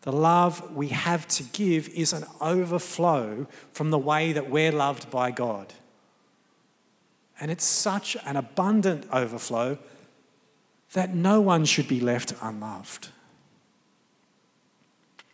The 0.09 0.17
love 0.17 0.75
we 0.75 0.87
have 0.87 1.27
to 1.27 1.43
give 1.43 1.87
is 1.89 2.13
an 2.13 2.25
overflow 2.41 3.45
from 3.73 3.91
the 3.91 3.99
way 3.99 4.31
that 4.31 4.49
we're 4.49 4.71
loved 4.71 5.11
by 5.11 5.29
God. 5.29 5.71
And 7.39 7.51
it's 7.51 7.63
such 7.63 8.17
an 8.25 8.35
abundant 8.35 9.05
overflow 9.13 9.77
that 10.93 11.13
no 11.13 11.41
one 11.41 11.63
should 11.63 11.87
be 11.87 11.99
left 11.99 12.33
unloved. 12.41 13.09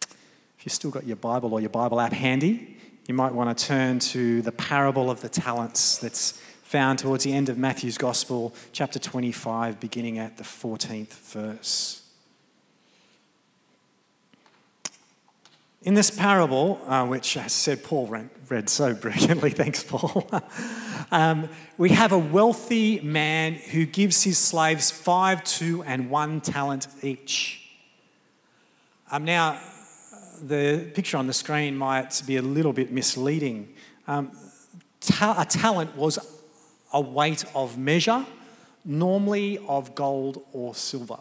If 0.09 0.65
you've 0.65 0.73
still 0.73 0.91
got 0.91 1.07
your 1.07 1.15
Bible 1.15 1.53
or 1.53 1.61
your 1.61 1.69
Bible 1.69 2.01
app 2.01 2.11
handy, 2.11 2.75
you 3.07 3.13
might 3.13 3.33
want 3.33 3.57
to 3.57 3.65
turn 3.65 3.99
to 3.99 4.41
the 4.41 4.51
parable 4.51 5.09
of 5.09 5.21
the 5.21 5.29
talents 5.29 5.99
that's 5.99 6.33
found 6.63 6.99
towards 6.99 7.23
the 7.23 7.31
end 7.31 7.47
of 7.47 7.57
Matthew's 7.57 7.97
Gospel, 7.97 8.53
chapter 8.73 8.99
25, 8.99 9.79
beginning 9.79 10.19
at 10.19 10.35
the 10.35 10.43
14th 10.43 11.13
verse. 11.31 12.04
In 15.85 15.93
this 15.93 16.09
parable, 16.09 16.81
uh, 16.87 17.05
which, 17.05 17.37
as 17.37 17.53
said, 17.53 17.83
Paul 17.83 18.07
read, 18.49 18.69
so 18.71 18.95
brilliantly, 18.95 19.49
thanks, 19.51 19.83
Paul, 19.83 20.27
um, 21.11 21.47
we 21.77 21.89
have 21.91 22.11
a 22.11 22.17
wealthy 22.17 22.99
man 23.01 23.53
who 23.53 23.85
gives 23.85 24.23
his 24.23 24.39
slaves 24.39 24.89
five, 24.89 25.43
two, 25.43 25.83
and 25.83 26.09
one 26.09 26.41
talent 26.41 26.87
each. 27.03 27.69
Um, 29.11 29.25
now, 29.25 29.61
the 30.41 30.89
picture 30.95 31.17
on 31.17 31.27
the 31.27 31.33
screen 31.33 31.77
might 31.77 32.19
be 32.25 32.37
a 32.37 32.41
little 32.41 32.73
bit 32.73 32.91
misleading. 32.91 33.71
Um, 34.07 34.31
ta- 35.01 35.35
a 35.37 35.45
talent 35.45 35.95
was 35.95 36.17
a 36.93 36.99
weight 36.99 37.45
of 37.53 37.77
measure, 37.77 38.25
normally 38.83 39.59
of 39.67 39.93
gold 39.93 40.43
or 40.51 40.73
silver. 40.73 41.19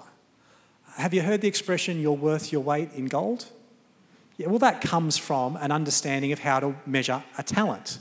Have 0.97 1.13
you 1.13 1.21
heard 1.21 1.43
the 1.43 1.49
expression, 1.49 2.01
you're 2.01 2.13
worth 2.13 2.51
your 2.51 2.63
weight 2.63 2.95
in 2.95 3.09
gold? 3.09 3.51
Yeah, 4.37 4.49
well, 4.49 4.59
that 4.59 4.81
comes 4.81 5.17
from 5.17 5.57
an 5.57 5.71
understanding 5.71 6.33
of 6.33 6.41
how 6.41 6.61
to 6.61 6.75
measure 6.87 7.23
a 7.39 7.43
talent. 7.43 7.99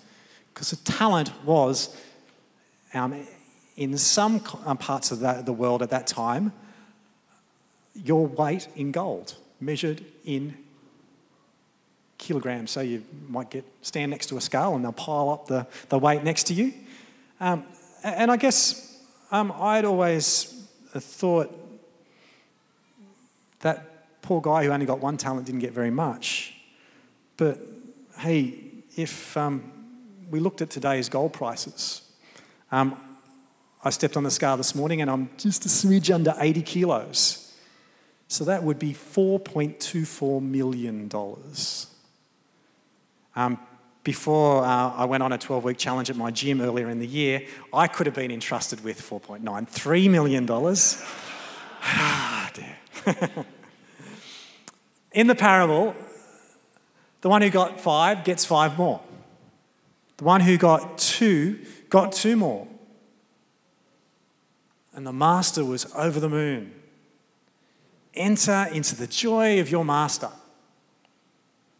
Because 0.53 0.71
a 0.71 0.77
talent 0.77 1.31
was, 1.45 1.95
um, 2.93 3.15
in 3.75 3.97
some 3.97 4.41
um, 4.65 4.77
parts 4.77 5.11
of 5.11 5.19
the, 5.19 5.43
the 5.45 5.53
world 5.53 5.81
at 5.81 5.89
that 5.91 6.07
time, 6.07 6.51
your 7.93 8.25
weight 8.25 8.67
in 8.75 8.91
gold, 8.91 9.35
measured 9.59 10.03
in 10.25 10.57
kilograms. 12.17 12.71
So 12.71 12.81
you 12.81 13.03
might 13.27 13.51
get 13.51 13.65
stand 13.81 14.11
next 14.11 14.27
to 14.27 14.37
a 14.37 14.41
scale 14.41 14.75
and 14.75 14.83
they'll 14.83 14.91
pile 14.91 15.29
up 15.29 15.47
the, 15.47 15.67
the 15.89 15.99
weight 15.99 16.23
next 16.23 16.45
to 16.47 16.53
you. 16.53 16.73
Um, 17.39 17.63
and 18.03 18.31
I 18.31 18.37
guess 18.37 18.97
um, 19.31 19.53
I'd 19.55 19.85
always 19.85 20.67
thought 20.93 21.51
that 23.59 23.92
poor 24.23 24.41
guy 24.41 24.63
who 24.63 24.71
only 24.71 24.87
got 24.87 24.99
one 24.99 25.17
talent 25.17 25.45
didn't 25.45 25.61
get 25.61 25.73
very 25.73 25.91
much. 25.91 26.55
But 27.37 27.59
hey, 28.17 28.55
if 28.95 29.37
um, 29.37 29.71
we 30.31 30.39
looked 30.39 30.61
at 30.61 30.71
today's 30.71 31.09
gold 31.09 31.33
prices, 31.33 32.01
um, 32.71 32.97
I 33.83 33.91
stepped 33.91 34.17
on 34.17 34.23
the 34.23 34.31
scale 34.31 34.57
this 34.57 34.73
morning 34.73 35.01
and 35.01 35.11
I'm 35.11 35.29
just 35.37 35.65
a 35.65 35.69
smidge 35.69 36.13
under 36.13 36.33
80 36.39 36.61
kilos. 36.63 37.53
So 38.29 38.45
that 38.45 38.63
would 38.63 38.79
be 38.79 38.93
$4.24 38.93 40.41
million. 40.41 41.11
Um, 43.35 43.59
before 44.03 44.63
uh, 44.63 44.93
I 44.93 45.05
went 45.05 45.21
on 45.21 45.33
a 45.33 45.37
12 45.37 45.63
week 45.65 45.77
challenge 45.77 46.09
at 46.09 46.15
my 46.15 46.31
gym 46.31 46.61
earlier 46.61 46.89
in 46.89 46.99
the 46.99 47.07
year, 47.07 47.45
I 47.73 47.87
could 47.87 48.05
have 48.05 48.15
been 48.15 48.31
entrusted 48.31 48.83
with 48.83 49.01
$4.93 49.01 50.09
million. 50.09 50.49
ah, 51.83 52.51
dear. 52.53 53.45
in 55.13 55.27
the 55.27 55.35
parable, 55.35 55.95
the 57.21 57.29
one 57.29 57.41
who 57.41 57.49
got 57.49 57.79
five 57.79 58.23
gets 58.23 58.43
five 58.43 58.77
more. 58.77 59.01
The 60.17 60.23
one 60.23 60.41
who 60.41 60.57
got 60.57 60.97
two 60.97 61.59
got 61.89 62.11
two 62.11 62.35
more. 62.35 62.67
And 64.93 65.07
the 65.07 65.13
master 65.13 65.63
was 65.63 65.91
over 65.95 66.19
the 66.19 66.29
moon. 66.29 66.73
Enter 68.13 68.67
into 68.71 68.95
the 68.95 69.07
joy 69.07 69.59
of 69.59 69.71
your 69.71 69.83
master. 69.83 70.29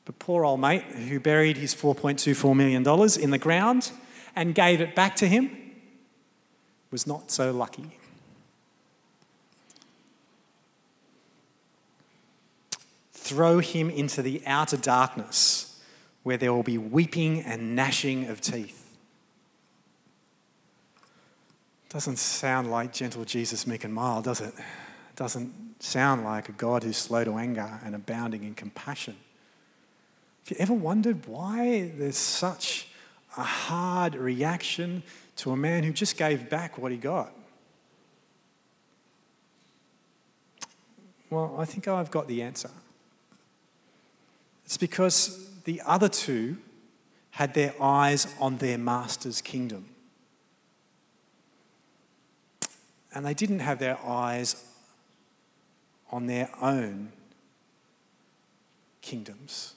But 0.06 0.20
poor 0.20 0.46
old 0.46 0.60
mate 0.60 0.84
who 0.84 1.20
buried 1.20 1.58
his 1.58 1.75
$4.24 1.75 2.56
million 2.56 2.86
in 3.22 3.30
the 3.30 3.38
ground 3.38 3.92
and 4.36 4.56
gave 4.56 4.82
it 4.82 4.96
back 4.96 5.16
to 5.18 5.28
him 5.28 5.52
was 6.92 7.08
not 7.08 7.32
so 7.32 7.52
lucky. 7.52 8.00
Throw 13.34 13.58
him 13.58 13.90
into 13.90 14.22
the 14.22 14.44
outer 14.46 14.78
darkness 14.78 15.82
where 16.22 16.38
there 16.38 16.54
will 16.54 16.62
be 16.62 16.78
weeping 16.78 17.42
and 17.42 17.75
gnashing 17.75 18.28
of 18.28 18.42
teeth. 18.42 18.96
Doesn't 21.90 22.20
sound 22.20 22.70
like 22.70 22.94
gentle 22.94 23.25
Jesus, 23.25 23.66
meek 23.66 23.86
and 23.86 23.92
mild, 23.92 24.25
does 24.25 24.40
it? 24.40 24.54
Doesn't 25.16 25.82
sound 25.82 26.24
like 26.24 26.48
a 26.48 26.52
God 26.52 26.84
who's 26.84 26.98
slow 26.98 27.24
to 27.24 27.40
anger 27.40 27.80
and 27.84 27.96
abounding 27.96 28.44
in 28.44 28.54
compassion. 28.54 29.16
Have 30.44 30.52
you 30.52 30.58
ever 30.60 30.74
wondered 30.74 31.25
why 31.25 31.92
there's 31.98 32.18
such 32.18 32.88
a 33.36 33.42
hard 33.42 34.13
reaction 34.13 35.02
to 35.38 35.50
a 35.50 35.58
man 35.58 35.82
who 35.82 35.92
just 35.92 36.18
gave 36.18 36.52
back 36.52 36.78
what 36.78 36.92
he 36.92 37.00
got? 37.00 37.34
Well, 41.32 41.56
I 41.58 41.66
think 41.66 41.88
I've 41.88 42.12
got 42.12 42.28
the 42.28 42.44
answer. 42.44 42.70
It's 44.65 44.77
because 44.77 45.50
the 45.63 45.82
other 45.86 46.10
two 46.10 46.58
had 47.32 47.53
their 47.53 47.74
eyes 47.82 48.27
on 48.39 48.58
their 48.58 48.77
master's 48.77 49.41
kingdom. 49.41 49.89
And 53.13 53.25
they 53.25 53.34
didn't 53.34 53.60
have 53.60 53.79
their 53.79 54.00
eyes 54.05 54.63
on 56.12 56.27
their 56.27 56.50
own 56.62 57.12
kingdoms 59.01 59.75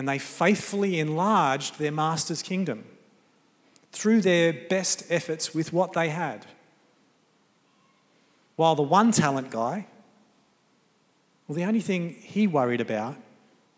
and 0.00 0.08
they 0.08 0.18
faithfully 0.18 0.98
enlarged 0.98 1.78
their 1.78 1.92
master's 1.92 2.42
kingdom 2.42 2.84
through 3.92 4.22
their 4.22 4.50
best 4.52 5.04
efforts 5.10 5.54
with 5.54 5.74
what 5.74 5.92
they 5.92 6.08
had. 6.08 6.46
While 8.56 8.74
the 8.74 8.82
one 8.82 9.12
talent 9.12 9.50
guy 9.50 9.86
Well, 11.46 11.56
the 11.56 11.64
only 11.64 11.80
thing 11.80 12.14
he 12.22 12.46
worried 12.46 12.80
about 12.80 13.16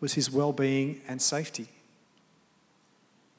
was 0.03 0.15
his 0.15 0.29
well 0.29 0.51
being 0.51 0.99
and 1.07 1.21
safety. 1.21 1.65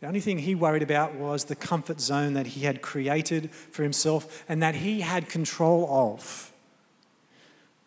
The 0.00 0.06
only 0.06 0.20
thing 0.20 0.38
he 0.38 0.54
worried 0.54 0.82
about 0.82 1.14
was 1.14 1.44
the 1.44 1.54
comfort 1.54 2.00
zone 2.00 2.32
that 2.32 2.46
he 2.46 2.62
had 2.62 2.80
created 2.80 3.50
for 3.50 3.82
himself 3.82 4.42
and 4.48 4.62
that 4.62 4.76
he 4.76 5.02
had 5.02 5.28
control 5.28 5.86
of, 5.90 6.54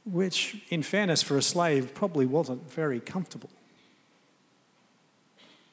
which, 0.05 0.57
in 0.69 0.83
fairness, 0.83 1.23
for 1.23 1.39
a 1.39 1.41
slave, 1.41 1.95
probably 1.95 2.27
wasn't 2.27 2.71
very 2.71 2.99
comfortable. 2.99 3.49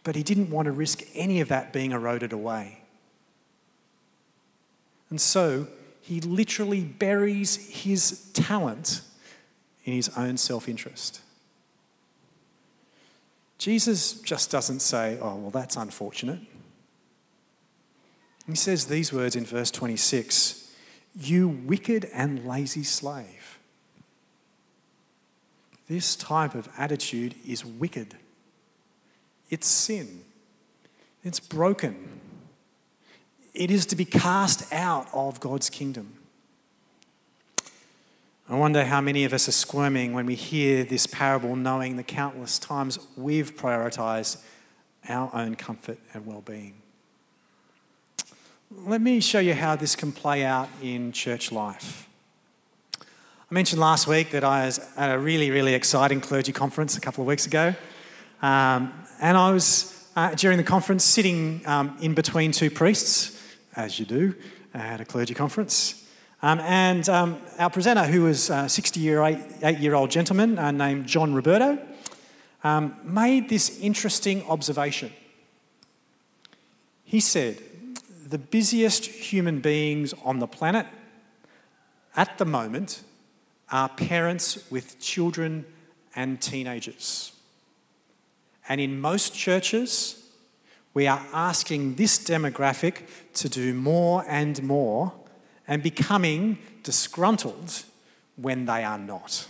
But 0.02 0.16
he 0.16 0.22
didn't 0.22 0.48
want 0.48 0.64
to 0.64 0.72
risk 0.72 1.02
any 1.14 1.42
of 1.42 1.48
that 1.48 1.74
being 1.74 1.92
eroded 1.92 2.32
away. 2.32 2.80
And 5.10 5.20
so 5.20 5.68
he 6.00 6.22
literally 6.22 6.80
buries 6.80 7.56
his 7.82 8.30
talent 8.32 9.02
in 9.84 9.92
his 9.92 10.08
own 10.16 10.38
self 10.38 10.70
interest. 10.70 11.20
Jesus 13.64 14.20
just 14.20 14.50
doesn't 14.50 14.80
say, 14.80 15.16
oh, 15.22 15.36
well, 15.36 15.50
that's 15.50 15.76
unfortunate. 15.76 16.38
He 18.46 18.56
says 18.56 18.84
these 18.84 19.10
words 19.10 19.36
in 19.36 19.46
verse 19.46 19.70
26 19.70 20.70
You 21.18 21.48
wicked 21.48 22.04
and 22.12 22.46
lazy 22.46 22.82
slave. 22.82 23.58
This 25.88 26.14
type 26.14 26.54
of 26.54 26.68
attitude 26.76 27.36
is 27.48 27.64
wicked. 27.64 28.14
It's 29.48 29.66
sin. 29.66 30.20
It's 31.22 31.40
broken. 31.40 32.20
It 33.54 33.70
is 33.70 33.86
to 33.86 33.96
be 33.96 34.04
cast 34.04 34.70
out 34.74 35.08
of 35.14 35.40
God's 35.40 35.70
kingdom. 35.70 36.18
I 38.46 38.56
wonder 38.56 38.84
how 38.84 39.00
many 39.00 39.24
of 39.24 39.32
us 39.32 39.48
are 39.48 39.52
squirming 39.52 40.12
when 40.12 40.26
we 40.26 40.34
hear 40.34 40.84
this 40.84 41.06
parable, 41.06 41.56
knowing 41.56 41.96
the 41.96 42.02
countless 42.02 42.58
times 42.58 42.98
we've 43.16 43.56
prioritized 43.56 44.36
our 45.08 45.30
own 45.32 45.54
comfort 45.54 45.98
and 46.12 46.26
well 46.26 46.42
being. 46.42 46.74
Let 48.70 49.00
me 49.00 49.20
show 49.20 49.38
you 49.38 49.54
how 49.54 49.76
this 49.76 49.96
can 49.96 50.12
play 50.12 50.44
out 50.44 50.68
in 50.82 51.10
church 51.10 51.52
life. 51.52 52.06
I 53.00 53.54
mentioned 53.54 53.80
last 53.80 54.06
week 54.06 54.30
that 54.32 54.44
I 54.44 54.66
was 54.66 54.78
at 54.98 55.14
a 55.14 55.18
really, 55.18 55.50
really 55.50 55.72
exciting 55.72 56.20
clergy 56.20 56.52
conference 56.52 56.98
a 56.98 57.00
couple 57.00 57.22
of 57.22 57.28
weeks 57.28 57.46
ago. 57.46 57.74
Um, 58.42 58.92
and 59.22 59.38
I 59.38 59.52
was, 59.52 60.06
uh, 60.16 60.34
during 60.34 60.58
the 60.58 60.64
conference, 60.64 61.02
sitting 61.02 61.62
um, 61.64 61.96
in 62.02 62.12
between 62.12 62.52
two 62.52 62.70
priests, 62.70 63.40
as 63.74 63.98
you 63.98 64.04
do 64.04 64.34
at 64.74 65.00
a 65.00 65.06
clergy 65.06 65.32
conference. 65.32 66.03
Um, 66.44 66.60
and 66.60 67.08
um, 67.08 67.38
our 67.58 67.70
presenter, 67.70 68.04
who 68.04 68.24
was 68.24 68.50
a 68.50 68.68
60 68.68 69.00
year, 69.00 69.24
eight 69.24 69.78
year 69.78 69.94
old 69.94 70.10
gentleman 70.10 70.58
uh, 70.58 70.72
named 70.72 71.06
John 71.06 71.32
Roberto, 71.32 71.78
um, 72.62 72.96
made 73.02 73.48
this 73.48 73.78
interesting 73.80 74.44
observation. 74.46 75.10
He 77.02 77.20
said, 77.20 77.62
The 78.28 78.36
busiest 78.36 79.06
human 79.06 79.60
beings 79.60 80.12
on 80.22 80.38
the 80.38 80.46
planet 80.46 80.86
at 82.14 82.36
the 82.36 82.44
moment 82.44 83.04
are 83.72 83.88
parents 83.88 84.70
with 84.70 85.00
children 85.00 85.64
and 86.14 86.42
teenagers. 86.42 87.32
And 88.68 88.82
in 88.82 89.00
most 89.00 89.34
churches, 89.34 90.22
we 90.92 91.06
are 91.06 91.24
asking 91.32 91.94
this 91.94 92.18
demographic 92.18 93.06
to 93.32 93.48
do 93.48 93.72
more 93.72 94.26
and 94.28 94.62
more 94.62 95.14
and 95.66 95.82
becoming 95.82 96.58
disgruntled 96.82 97.84
when 98.36 98.66
they 98.66 98.84
are 98.84 98.98
not. 98.98 99.46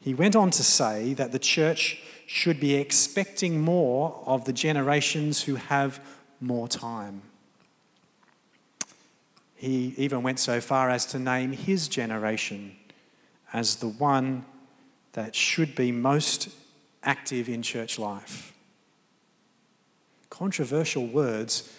He 0.00 0.14
went 0.14 0.36
on 0.36 0.50
to 0.52 0.62
say 0.62 1.14
that 1.14 1.32
the 1.32 1.38
church 1.38 2.02
should 2.26 2.60
be 2.60 2.74
expecting 2.74 3.60
more 3.60 4.22
of 4.26 4.44
the 4.44 4.52
generations 4.52 5.42
who 5.42 5.56
have 5.56 6.00
more 6.40 6.68
time. 6.68 7.22
He 9.56 9.94
even 9.96 10.22
went 10.22 10.38
so 10.38 10.60
far 10.60 10.88
as 10.88 11.04
to 11.06 11.18
name 11.18 11.52
his 11.52 11.88
generation 11.88 12.76
as 13.52 13.76
the 13.76 13.88
one 13.88 14.44
that 15.14 15.34
should 15.34 15.74
be 15.74 15.90
most 15.90 16.50
active 17.02 17.48
in 17.48 17.62
church 17.62 17.98
life. 17.98 18.52
Controversial 20.30 21.06
words 21.06 21.72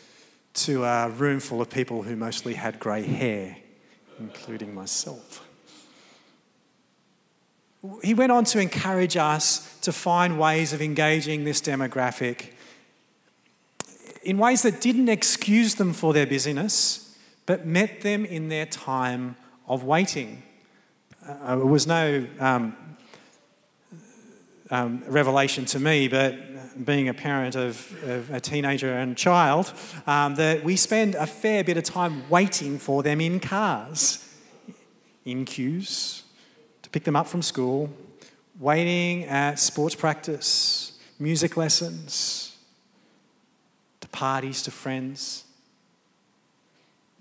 to 0.54 0.84
a 0.84 1.10
room 1.10 1.40
full 1.40 1.62
of 1.62 1.70
people 1.70 2.04
who 2.04 2.16
mostly 2.16 2.54
had 2.54 2.80
grey 2.80 3.04
hair, 3.04 3.58
including 4.20 4.74
myself. 4.74 5.46
He 8.04 8.14
went 8.14 8.32
on 8.32 8.44
to 8.46 8.60
encourage 8.60 9.16
us 9.16 9.80
to 9.82 9.94
find 9.94 10.38
ways 10.40 10.74
of 10.74 10.82
engaging 10.82 11.46
this 11.46 11.62
demographic 11.62 12.50
in 14.24 14.38
ways 14.38 14.64
that 14.64 14.82
didn't 14.82 15.10
excuse 15.10 15.76
them 15.76 15.94
for 15.94 16.14
their 16.14 16.28
busyness, 16.28 17.18
but 17.46 17.66
met 17.66 18.02
them 18.02 18.26
in 18.26 18.50
their 18.50 18.66
time 18.66 19.36
of 19.68 19.84
waiting. 19.84 20.44
Uh, 21.26 21.58
it 21.60 21.66
was 21.66 21.88
no 21.88 22.28
um, 22.40 22.76
um, 24.70 25.04
revelation 25.08 25.66
to 25.66 25.80
me, 25.80 26.08
but 26.08 26.36
being 26.86 27.10
a 27.10 27.14
parent 27.14 27.56
of, 27.56 28.04
of 28.04 28.32
a 28.32 28.40
teenager 28.40 28.94
and 28.94 29.18
child, 29.18 29.74
um, 30.08 30.36
that 30.36 30.64
we 30.64 30.76
spend 30.76 31.16
a 31.16 31.28
fair 31.28 31.64
bit 31.64 31.78
of 31.78 31.84
time 31.84 32.30
waiting 32.30 32.78
for 32.78 33.04
them 33.04 33.22
in 33.22 33.40
cars, 33.40 34.28
in 35.26 35.46
queues, 35.46 36.24
to 36.82 36.90
pick 36.90 37.04
them 37.04 37.16
up 37.16 37.28
from 37.28 37.42
school, 37.42 37.90
waiting 38.60 39.26
at 39.26 39.60
sports 39.60 39.96
practice, 39.96 41.00
music 41.20 41.58
lessons, 41.58 42.58
to 44.02 44.08
parties, 44.10 44.62
to 44.64 44.72
friends. 44.72 45.46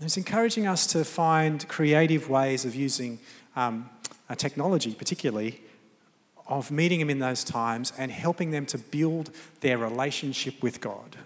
It's 0.00 0.16
encouraging 0.16 0.66
us 0.66 0.86
to 0.88 1.04
find 1.04 1.66
creative 1.68 2.30
ways 2.30 2.64
of 2.64 2.74
using 2.74 3.18
um, 3.56 3.90
technology, 4.36 4.94
particularly, 4.94 5.60
of 6.48 6.70
meeting 6.70 6.98
them 6.98 7.10
in 7.10 7.18
those 7.18 7.44
times 7.44 7.92
and 7.98 8.10
helping 8.10 8.50
them 8.50 8.64
to 8.66 8.78
build 8.78 9.30
their 9.60 9.76
relationship 9.76 10.62
with 10.62 10.80
God. 10.80 11.16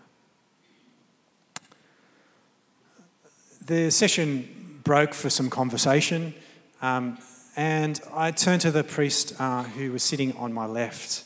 The 3.65 3.91
session 3.91 4.81
broke 4.83 5.15
for 5.15 5.31
some 5.31 5.49
conversation, 5.49 6.35
um, 6.83 7.19
and 7.57 8.01
I 8.13 8.33
turned 8.33 8.63
to 8.63 8.73
the 8.73 8.83
priest 8.83 9.35
uh, 9.39 9.63
who 9.63 9.93
was 9.93 10.03
sitting 10.03 10.37
on 10.37 10.53
my 10.53 10.67
left. 10.67 11.25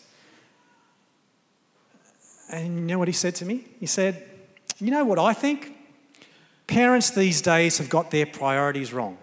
And 2.50 2.80
you 2.80 2.84
know 2.84 2.98
what 2.98 3.08
he 3.08 3.14
said 3.14 3.34
to 3.36 3.46
me? 3.46 3.64
He 3.80 3.86
said, 3.86 4.22
You 4.78 4.90
know 4.90 5.04
what 5.04 5.18
I 5.18 5.32
think? 5.32 5.72
Parents 6.66 7.10
these 7.10 7.40
days 7.40 7.78
have 7.78 7.88
got 7.88 8.10
their 8.10 8.26
priorities 8.26 8.92
wrong. 8.92 9.16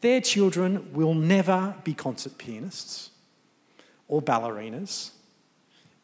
Their 0.00 0.20
children 0.20 0.92
will 0.92 1.14
never 1.14 1.76
be 1.84 1.94
concert 1.94 2.38
pianists 2.38 3.09
or 4.10 4.20
ballerinas, 4.20 5.12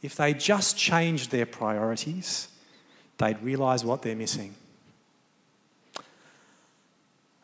if 0.01 0.15
they 0.15 0.33
just 0.33 0.79
changed 0.79 1.33
their 1.33 1.45
priorities, 1.45 2.49
they'd 3.19 3.43
realise 3.43 3.83
what 3.83 4.03
they're 4.03 4.17
missing. 4.17 4.55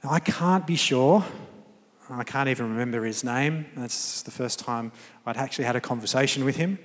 Now, 0.03 0.11
I 0.11 0.21
can't 0.21 0.65
be 0.67 0.77
sure. 0.77 1.25
I 2.09 2.23
can't 2.23 2.49
even 2.49 2.71
remember 2.71 3.05
his 3.05 3.25
name. 3.25 3.67
That's 3.77 4.23
the 4.23 4.31
first 4.31 4.61
time 4.61 4.93
I'd 5.27 5.37
actually 5.37 5.65
had 5.65 5.77
a 5.77 5.81
conversation 5.81 6.45
with 6.45 6.57
him. 6.57 6.79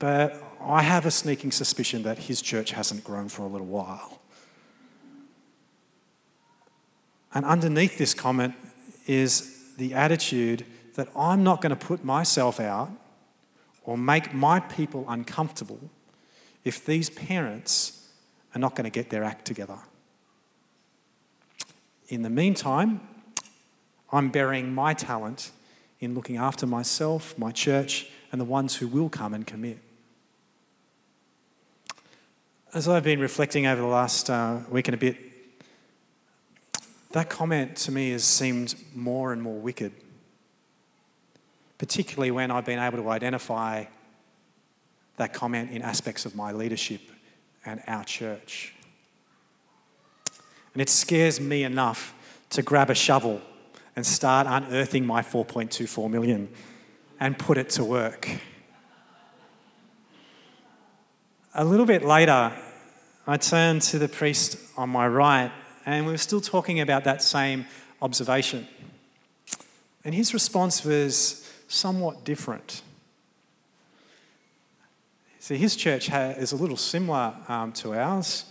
But 0.00 0.42
I 0.60 0.82
have 0.82 1.06
a 1.06 1.10
sneaking 1.10 1.52
suspicion 1.52 2.02
that 2.02 2.18
his 2.18 2.42
church 2.42 2.72
hasn't 2.72 3.04
grown 3.04 3.28
for 3.28 3.42
a 3.42 3.48
little 3.48 3.66
while. 3.66 4.20
And 7.32 7.44
underneath 7.44 7.96
this 7.96 8.12
comment 8.12 8.54
is 9.06 9.74
the 9.76 9.94
attitude 9.94 10.66
that 10.94 11.08
I'm 11.14 11.44
not 11.44 11.60
going 11.60 11.70
to 11.70 11.86
put 11.86 12.04
myself 12.04 12.58
out 12.58 12.90
or 13.84 13.96
make 13.96 14.34
my 14.34 14.60
people 14.60 15.04
uncomfortable 15.08 15.80
if 16.64 16.84
these 16.84 17.10
parents 17.10 18.08
are 18.54 18.58
not 18.58 18.74
going 18.74 18.84
to 18.84 18.90
get 18.90 19.10
their 19.10 19.24
act 19.24 19.44
together. 19.44 19.78
In 22.08 22.22
the 22.22 22.30
meantime, 22.30 23.00
I'm 24.12 24.30
burying 24.30 24.74
my 24.74 24.94
talent 24.94 25.52
in 26.00 26.14
looking 26.14 26.36
after 26.36 26.66
myself, 26.66 27.38
my 27.38 27.52
church, 27.52 28.08
and 28.32 28.40
the 28.40 28.44
ones 28.44 28.76
who 28.76 28.88
will 28.88 29.08
come 29.08 29.34
and 29.34 29.46
commit. 29.46 29.78
As 32.72 32.88
I've 32.88 33.04
been 33.04 33.20
reflecting 33.20 33.66
over 33.66 33.80
the 33.80 33.86
last 33.86 34.30
uh, 34.30 34.58
week 34.70 34.88
and 34.88 34.94
a 34.94 34.98
bit, 34.98 35.16
that 37.12 37.28
comment 37.28 37.76
to 37.78 37.92
me 37.92 38.10
has 38.10 38.24
seemed 38.24 38.74
more 38.94 39.32
and 39.32 39.42
more 39.42 39.58
wicked 39.58 39.92
particularly 41.80 42.30
when 42.30 42.50
I've 42.50 42.66
been 42.66 42.78
able 42.78 42.98
to 42.98 43.08
identify 43.08 43.86
that 45.16 45.32
comment 45.32 45.70
in 45.70 45.80
aspects 45.80 46.26
of 46.26 46.34
my 46.34 46.52
leadership 46.52 47.00
and 47.64 47.80
our 47.86 48.04
church. 48.04 48.74
And 50.74 50.82
it 50.82 50.90
scares 50.90 51.40
me 51.40 51.64
enough 51.64 52.12
to 52.50 52.60
grab 52.60 52.90
a 52.90 52.94
shovel 52.94 53.40
and 53.96 54.06
start 54.06 54.46
unearthing 54.46 55.06
my 55.06 55.22
4.24 55.22 56.10
million 56.10 56.50
and 57.18 57.38
put 57.38 57.56
it 57.56 57.70
to 57.70 57.84
work. 57.84 58.28
A 61.54 61.64
little 61.64 61.86
bit 61.86 62.04
later, 62.04 62.52
I 63.26 63.38
turned 63.38 63.80
to 63.82 63.98
the 63.98 64.06
priest 64.08 64.58
on 64.76 64.90
my 64.90 65.08
right, 65.08 65.50
and 65.86 66.04
we 66.04 66.12
were 66.12 66.18
still 66.18 66.42
talking 66.42 66.80
about 66.80 67.04
that 67.04 67.22
same 67.22 67.64
observation. 68.02 68.68
And 70.04 70.14
his 70.14 70.34
response 70.34 70.84
was 70.84 71.49
somewhat 71.70 72.24
different. 72.24 72.82
See, 75.38 75.56
his 75.56 75.76
church 75.76 76.10
is 76.10 76.52
a 76.52 76.56
little 76.56 76.76
similar 76.76 77.34
um, 77.48 77.72
to 77.74 77.94
ours. 77.94 78.44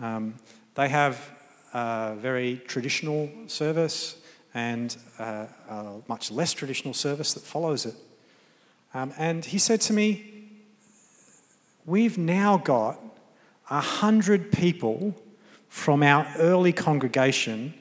Um, 0.00 0.34
they 0.74 0.88
have 0.88 1.30
a 1.72 2.16
very 2.18 2.60
traditional 2.66 3.30
service 3.46 4.16
and 4.54 4.96
uh, 5.18 5.46
a 5.68 6.00
much 6.08 6.30
less 6.30 6.52
traditional 6.52 6.94
service 6.94 7.34
that 7.34 7.42
follows 7.42 7.86
it. 7.86 7.94
Um, 8.94 9.12
and 9.18 9.44
he 9.44 9.58
said 9.58 9.80
to 9.82 9.92
me, 9.92 10.30
We've 11.86 12.16
now 12.16 12.56
got 12.56 12.98
a 13.70 13.80
hundred 13.80 14.50
people 14.50 15.14
from 15.68 16.02
our 16.02 16.26
early 16.38 16.72
congregation 16.72 17.74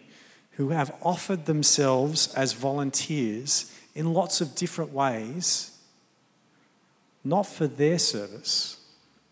who 0.52 0.70
have 0.70 0.94
offered 1.02 1.46
themselves 1.46 2.34
as 2.34 2.54
volunteers 2.54 3.72
in 3.96 4.14
lots 4.14 4.42
of 4.42 4.56
different 4.56 4.92
ways, 4.92 5.78
not 7.24 7.44
for 7.44 7.68
their 7.68 8.00
service, 8.00 8.78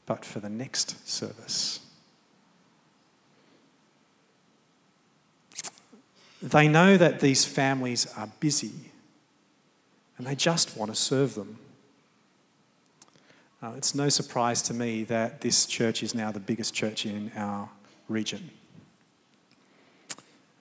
but 0.06 0.24
for 0.24 0.40
the 0.40 0.50
next 0.50 1.08
service. 1.08 1.80
They 6.42 6.68
know 6.68 6.98
that 6.98 7.20
these 7.20 7.46
families 7.46 8.12
are 8.18 8.30
busy 8.40 8.92
and 10.18 10.26
they 10.26 10.36
just 10.36 10.76
want 10.76 10.92
to 10.92 10.96
serve 10.96 11.36
them. 11.36 11.60
Uh, 13.62 13.74
it's 13.78 13.94
no 13.94 14.10
surprise 14.10 14.62
to 14.64 14.74
me 14.74 15.04
that 15.04 15.42
this 15.42 15.66
church 15.68 16.02
is 16.02 16.16
now 16.16 16.32
the 16.32 16.40
biggest 16.40 16.74
church 16.74 17.06
in 17.06 17.32
our 17.36 17.70
region. 18.08 18.50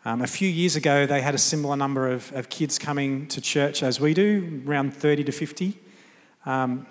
Um, 0.05 0.23
a 0.23 0.27
few 0.27 0.49
years 0.49 0.77
ago, 0.77 1.05
they 1.05 1.21
had 1.21 1.35
a 1.35 1.39
similar 1.39 1.77
number 1.77 2.09
of, 2.09 2.33
of 2.33 2.49
kids 2.49 2.79
coming 2.79 3.27
to 3.29 3.41
church 3.41 3.83
as 3.83 4.01
we 4.01 4.15
do, 4.15 4.63
around 4.67 4.95
30 4.95 5.25
to 5.25 5.33
50. 5.33 5.79
Um, 6.47 6.87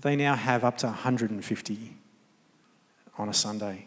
they 0.00 0.16
now 0.16 0.34
have 0.34 0.64
up 0.64 0.78
to 0.78 0.86
150 0.86 1.96
on 3.18 3.28
a 3.28 3.34
Sunday. 3.34 3.86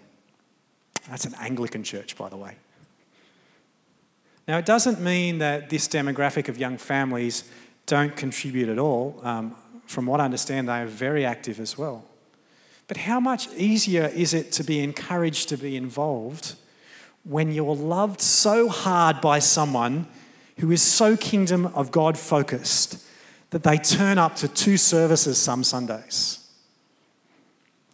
That's 1.09 1.25
an 1.25 1.33
Anglican 1.39 1.83
church, 1.83 2.15
by 2.15 2.29
the 2.29 2.37
way. 2.37 2.57
Now, 4.47 4.59
it 4.59 4.65
doesn't 4.65 5.01
mean 5.01 5.39
that 5.39 5.69
this 5.69 5.87
demographic 5.87 6.47
of 6.47 6.57
young 6.59 6.77
families 6.77 7.43
don't 7.87 8.15
contribute 8.15 8.69
at 8.69 8.77
all. 8.77 9.19
Um, 9.23 9.55
from 9.87 10.05
what 10.05 10.21
I 10.21 10.25
understand, 10.25 10.69
they 10.69 10.81
are 10.81 10.85
very 10.85 11.25
active 11.25 11.59
as 11.59 11.77
well. 11.77 12.05
But 12.87 12.97
how 12.97 13.19
much 13.19 13.49
easier 13.53 14.11
is 14.13 14.33
it 14.33 14.51
to 14.53 14.63
be 14.63 14.79
encouraged 14.79 15.49
to 15.49 15.57
be 15.57 15.75
involved 15.75 16.55
when 17.27 17.51
you're 17.51 17.75
loved 17.75 18.21
so 18.21 18.69
hard 18.69 19.19
by 19.21 19.39
someone 19.39 20.07
who 20.59 20.71
is 20.71 20.81
so 20.81 21.17
kingdom 21.17 21.67
of 21.67 21.91
God 21.91 22.17
focused 22.17 23.05
that 23.49 23.63
they 23.63 23.77
turn 23.77 24.17
up 24.17 24.35
to 24.37 24.47
two 24.47 24.77
services 24.77 25.37
some 25.37 25.63
Sundays? 25.63 26.49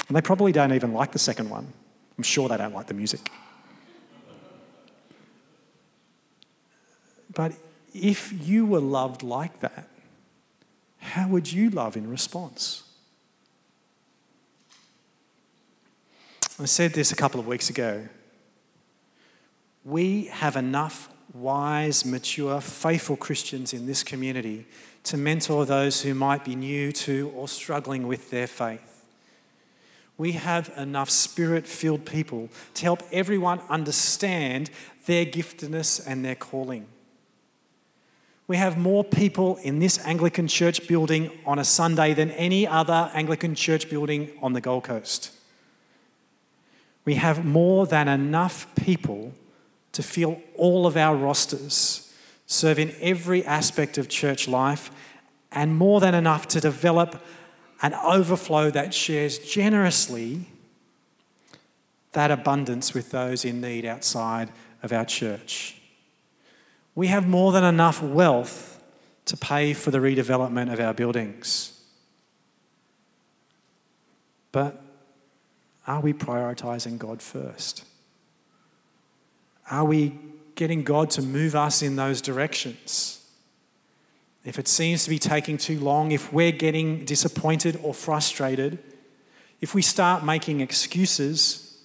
And 0.08 0.15
they 0.15 0.22
probably 0.22 0.52
don't 0.52 0.74
even 0.74 0.93
like 0.93 1.12
the 1.12 1.19
second 1.19 1.50
one. 1.50 1.72
I'm 2.17 2.24
sure 2.24 2.48
they 2.48 2.58
don't 2.58 2.74
like 2.74 2.88
the 2.88 2.93
music. 2.93 3.30
But 7.34 7.54
if 7.93 8.32
you 8.48 8.65
were 8.65 8.80
loved 8.80 9.24
like 9.24 9.60
that, 9.62 9.88
how 11.00 11.28
would 11.28 11.52
you 11.52 11.69
love 11.69 11.98
in 11.98 12.10
response? 12.10 12.84
I 16.60 16.65
said 16.65 16.93
this 16.93 17.12
a 17.12 17.15
couple 17.15 17.39
of 17.39 17.48
weeks 17.48 17.69
ago. 17.69 18.08
We 19.86 20.26
have 20.26 20.56
enough 20.56 21.10
wise, 21.34 22.06
mature, 22.06 22.62
faithful 22.62 23.17
Christians 23.17 23.74
in 23.74 23.86
this 23.86 24.04
community 24.04 24.65
to 25.04 25.17
mentor 25.17 25.65
those 25.65 26.02
who 26.02 26.13
might 26.13 26.46
be 26.46 26.56
new 26.56 26.91
to 26.91 27.32
or 27.36 27.48
struggling 27.48 28.08
with 28.08 28.30
their 28.30 28.48
faith. 28.48 29.06
We 30.17 30.34
have 30.34 30.72
enough 30.78 31.10
spirit 31.10 31.67
filled 31.67 32.06
people 32.06 32.50
to 32.76 32.84
help 32.84 33.04
everyone 33.12 33.60
understand 33.67 34.69
their 35.06 35.26
giftedness 35.26 36.02
and 36.06 36.24
their 36.24 36.36
calling. 36.36 36.86
We 38.48 38.58
have 38.58 38.78
more 38.78 39.04
people 39.04 39.58
in 39.63 39.80
this 39.80 40.06
Anglican 40.06 40.48
church 40.48 40.88
building 40.88 41.32
on 41.46 41.60
a 41.60 41.65
Sunday 41.65 42.13
than 42.13 42.30
any 42.32 42.67
other 42.67 43.10
Anglican 43.13 43.56
church 43.56 43.89
building 43.89 44.32
on 44.41 44.54
the 44.54 44.62
Gold 44.62 44.84
Coast. 44.84 45.32
We 47.06 47.15
have 47.15 47.43
more 47.43 47.88
than 47.88 48.08
enough 48.08 48.67
people 48.76 49.34
to 49.93 50.03
fill 50.03 50.41
all 50.56 50.86
of 50.86 50.97
our 50.97 51.15
rosters, 51.15 52.13
serve 52.45 52.77
in 52.77 52.93
every 52.99 53.45
aspect 53.45 53.97
of 53.97 54.10
church 54.10 54.47
life, 54.47 54.91
and 55.51 55.77
more 55.77 55.99
than 55.99 56.13
enough 56.13 56.47
to 56.49 56.60
develop 56.60 57.23
an 57.82 57.93
overflow 57.93 58.69
that 58.71 58.93
shares 58.93 59.39
generously 59.39 60.47
that 62.13 62.32
abundance 62.32 62.93
with 62.93 63.12
those 63.12 63.43
in 63.43 63.60
need 63.60 63.86
outside 63.86 64.49
of 64.82 64.91
our 64.91 65.06
church. 65.06 65.79
We 66.95 67.08
have 67.08 67.27
more 67.27 67.51
than 67.51 67.63
enough 67.63 68.01
wealth 68.01 68.82
to 69.25 69.38
pay 69.38 69.73
for 69.73 69.91
the 69.91 69.97
redevelopment 69.97 70.71
of 70.71 70.79
our 70.79 70.93
buildings. 70.93 71.82
But 74.51 74.82
are 75.88 76.01
we 76.01 76.13
prioritizing 76.13 76.97
God 76.97 77.21
first? 77.21 77.86
Are 79.69 79.86
we 79.86 80.17
getting 80.56 80.84
God 80.84 81.10
to 81.12 81.21
move 81.21 81.56
us 81.56 81.82
in 81.82 81.95
those 81.95 82.21
directions? 82.21 83.19
If 84.43 84.60
it 84.60 84.67
seems 84.67 85.04
to 85.06 85.10
be 85.10 85.19
taking 85.19 85.58
too 85.58 85.80
long, 85.80 86.12
if 86.12 86.34
we're 86.34 86.52
getting 86.52 87.06
disappointed 87.06 87.80
or 87.82 87.93
frustrated, 87.93 88.78
if 89.62 89.73
we 89.73 89.82
start 89.82 90.26
making 90.26 90.60
excuses, 90.60 91.78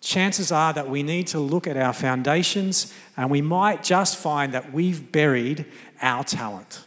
chances 0.00 0.52
are 0.52 0.72
that 0.72 0.88
we 0.88 1.02
need 1.02 1.26
to 1.28 1.40
look 1.40 1.66
at 1.66 1.76
our 1.76 1.92
foundations 1.92 2.92
and 3.16 3.30
we 3.30 3.42
might 3.42 3.82
just 3.82 4.16
find 4.16 4.54
that 4.54 4.72
we've 4.72 5.10
buried 5.10 5.66
our 6.00 6.22
talent. 6.22 6.84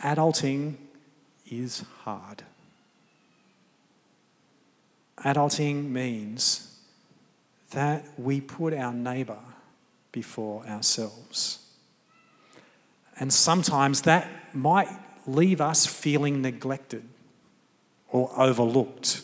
Adulting 0.00 0.74
is 1.50 1.84
hard. 2.04 2.44
Adulting 5.18 5.88
means 5.90 6.75
that 7.70 8.06
we 8.18 8.40
put 8.40 8.72
our 8.72 8.92
neighbour 8.92 9.38
before 10.12 10.64
ourselves. 10.66 11.58
And 13.18 13.32
sometimes 13.32 14.02
that 14.02 14.54
might 14.54 14.88
leave 15.26 15.60
us 15.60 15.86
feeling 15.86 16.42
neglected 16.42 17.02
or 18.10 18.30
overlooked. 18.36 19.22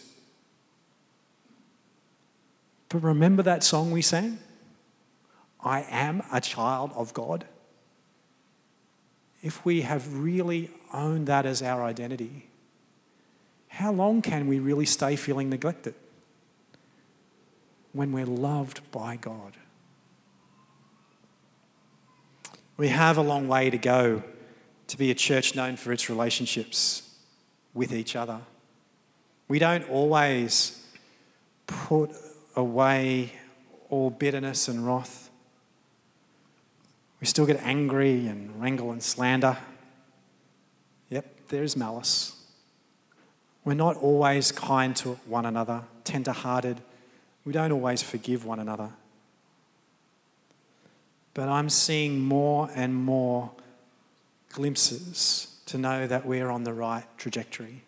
But 2.89 3.03
remember 3.03 3.43
that 3.43 3.63
song 3.63 3.91
we 3.91 4.03
sang? 4.03 4.39
I 5.61 5.87
am 5.89 6.23
a 6.33 6.41
child 6.41 6.93
of 6.95 7.15
God. 7.15 7.47
If 9.43 9.65
we 9.65 9.83
have 9.83 10.15
really 10.19 10.71
owned 10.93 11.27
that 11.29 11.47
as 11.47 11.63
our 11.63 11.83
identity, 11.85 12.49
how 13.69 13.93
long 13.93 14.21
can 14.21 14.47
we 14.47 14.59
really 14.59 14.87
stay 14.87 15.17
feeling 15.17 15.49
neglected 15.49 15.95
when 17.93 18.13
we're 18.13 18.27
loved 18.27 18.91
by 18.91 19.17
God? 19.17 19.57
We 22.77 22.89
have 22.89 23.17
a 23.17 23.23
long 23.23 23.49
way 23.49 23.71
to 23.71 23.79
go 23.79 24.23
to 24.89 24.97
be 24.97 25.11
a 25.11 25.15
church 25.15 25.55
known 25.55 25.77
for 25.77 25.93
its 25.93 26.09
relationships 26.09 27.11
with 27.75 27.93
each 27.93 28.17
other. 28.17 28.41
We 29.49 29.59
don't 29.59 29.89
always 29.89 30.85
put 31.67 32.11
away 32.57 33.33
all 33.89 34.11
bitterness 34.11 34.69
and 34.69 34.87
wrath. 34.87 35.31
We 37.21 37.27
still 37.27 37.47
get 37.47 37.61
angry 37.63 38.27
and 38.27 38.61
wrangle 38.61 38.91
and 38.91 39.03
slander. 39.03 39.59
Yep, 41.11 41.49
there 41.49 41.63
is 41.63 41.77
malice. 41.77 42.37
We're 43.65 43.75
not 43.75 43.97
always 43.97 44.51
kind 44.51 44.97
to 44.97 45.11
one 45.27 45.47
another, 45.47 45.83
tender 46.05 46.33
hearted. 46.33 46.81
We 47.45 47.53
don't 47.53 47.73
always 47.73 48.03
forgive 48.03 48.45
one 48.45 48.61
another. 48.61 48.91
But 51.35 51.49
I'm 51.49 51.71
seeing 51.71 52.21
more 52.21 52.71
and 52.75 52.95
more 52.95 53.51
glimpses 54.53 55.61
to 55.67 55.79
know 55.79 56.07
that 56.07 56.27
we're 56.27 56.51
on 56.51 56.65
the 56.65 56.75
right 56.75 57.05
trajectory. 57.17 57.83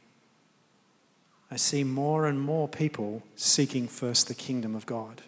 I 1.51 1.57
see 1.57 1.85
more 1.85 2.27
and 2.27 2.41
more 2.41 2.67
people 2.67 3.23
seeking 3.37 3.87
first 3.87 4.29
the 4.29 4.35
kingdom 4.35 4.75
of 4.75 4.87
God. 4.87 5.23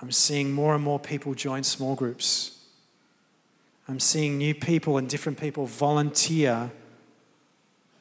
I'm 0.00 0.12
seeing 0.12 0.52
more 0.52 0.74
and 0.74 0.82
more 0.82 0.98
people 0.98 1.34
join 1.34 1.64
small 1.64 1.94
groups. 1.94 2.58
I'm 3.88 4.00
seeing 4.00 4.38
new 4.38 4.54
people 4.54 4.96
and 4.96 5.08
different 5.08 5.38
people 5.38 5.66
volunteer 5.66 6.70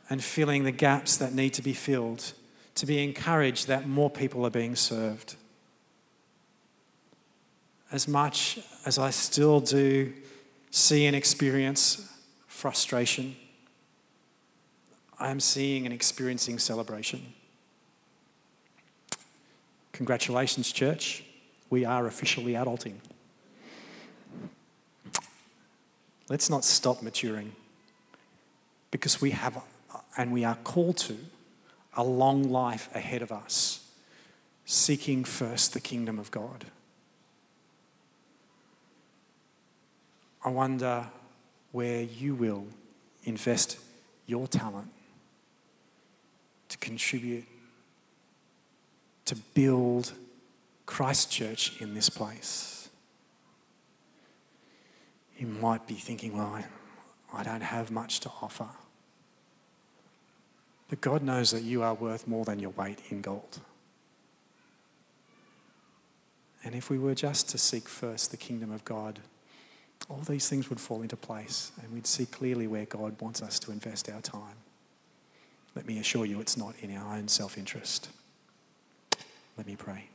and 0.10 0.24
filling 0.24 0.64
the 0.64 0.72
gaps 0.72 1.18
that 1.18 1.34
need 1.34 1.54
to 1.56 1.62
be 1.62 1.74
filled 1.74 2.34
to 2.80 2.86
be 2.86 3.04
encouraged 3.04 3.68
that 3.68 3.90
more 3.90 4.10
people 4.10 4.46
are 4.46 4.50
being 4.50 4.74
served. 4.74 5.36
As 7.92 8.08
much 8.08 8.58
as 8.86 8.98
I 8.98 9.10
still 9.10 9.60
do 9.60 10.14
see 10.72 11.06
and 11.06 11.14
experience 11.14 12.10
frustration, 12.48 13.36
I 15.20 15.30
am 15.30 15.42
seeing 15.42 15.84
and 15.84 15.94
experiencing 15.94 16.58
celebration. 16.58 17.34
Congratulations, 19.92 20.72
church. 20.72 21.26
We 21.70 21.84
are 21.84 22.08
officially 22.08 22.54
adulting. 22.54 22.96
Let's 26.30 26.50
not 26.50 26.64
stop 26.64 27.02
maturing 27.02 27.52
because 28.90 29.20
we 29.20 29.32
have 29.32 29.62
and 30.16 30.32
we 30.32 30.46
are 30.46 30.56
called 30.64 30.96
to 31.00 31.18
a 32.00 32.04
long 32.04 32.44
life 32.50 32.88
ahead 32.96 33.22
of 33.22 33.30
us, 33.30 33.86
seeking 34.64 35.26
first 35.26 35.74
the 35.74 35.82
kingdom 35.82 36.18
of 36.18 36.32
God. 36.32 36.64
I 40.46 40.50
wonder 40.50 41.08
where 41.74 42.02
you 42.02 42.36
will 42.36 42.68
invest 43.26 43.78
your 44.28 44.48
talent 44.48 44.88
to 46.70 46.78
contribute 46.78 47.46
to 49.26 49.36
build 49.54 50.14
Christchurch 50.86 51.82
in 51.82 51.96
this 51.96 52.08
place. 52.08 52.88
You 55.38 55.48
might 55.48 55.86
be 55.86 55.96
thinking, 55.96 56.38
well, 56.38 56.48
I, 56.56 56.64
I 57.34 57.44
don't 57.44 57.60
have 57.60 57.92
much 57.92 58.22
to 58.22 58.32
offer. 58.42 58.70
But 60.90 61.02
God 61.02 61.22
knows 61.22 61.52
that 61.52 61.62
you 61.62 61.84
are 61.84 61.94
worth 61.94 62.28
more 62.28 62.44
than 62.44 62.60
your 62.60 62.72
weight 62.72 63.00
in 63.10 63.22
gold. 63.22 63.60
And 66.64 66.76
if 66.76 66.90
we 66.90 66.98
were 66.98 67.16
just 67.16 67.48
to 67.50 67.58
seek 67.58 67.88
first 67.88 68.32
the 68.32 68.38
kingdom 68.38 68.72
of 68.72 68.84
God, 68.84 69.20
all 70.10 70.22
these 70.28 70.50
things 70.50 70.70
would 70.70 70.80
fall 70.80 71.02
into 71.02 71.16
place 71.16 71.72
and 71.82 71.94
we'd 71.94 72.08
see 72.08 72.26
clearly 72.26 72.68
where 72.68 72.86
God 72.86 73.20
wants 73.22 73.42
us 73.42 73.60
to 73.60 73.72
invest 73.72 74.10
our 74.10 74.22
time. 74.22 74.58
Let 75.76 75.86
me 75.86 76.00
assure 76.00 76.26
you, 76.26 76.42
it's 76.42 76.58
not 76.58 76.74
in 76.82 76.96
our 76.96 77.16
own 77.16 77.28
self 77.28 77.58
interest. 77.58 78.10
Let 79.58 79.68
me 79.68 79.76
pray. 79.76 80.06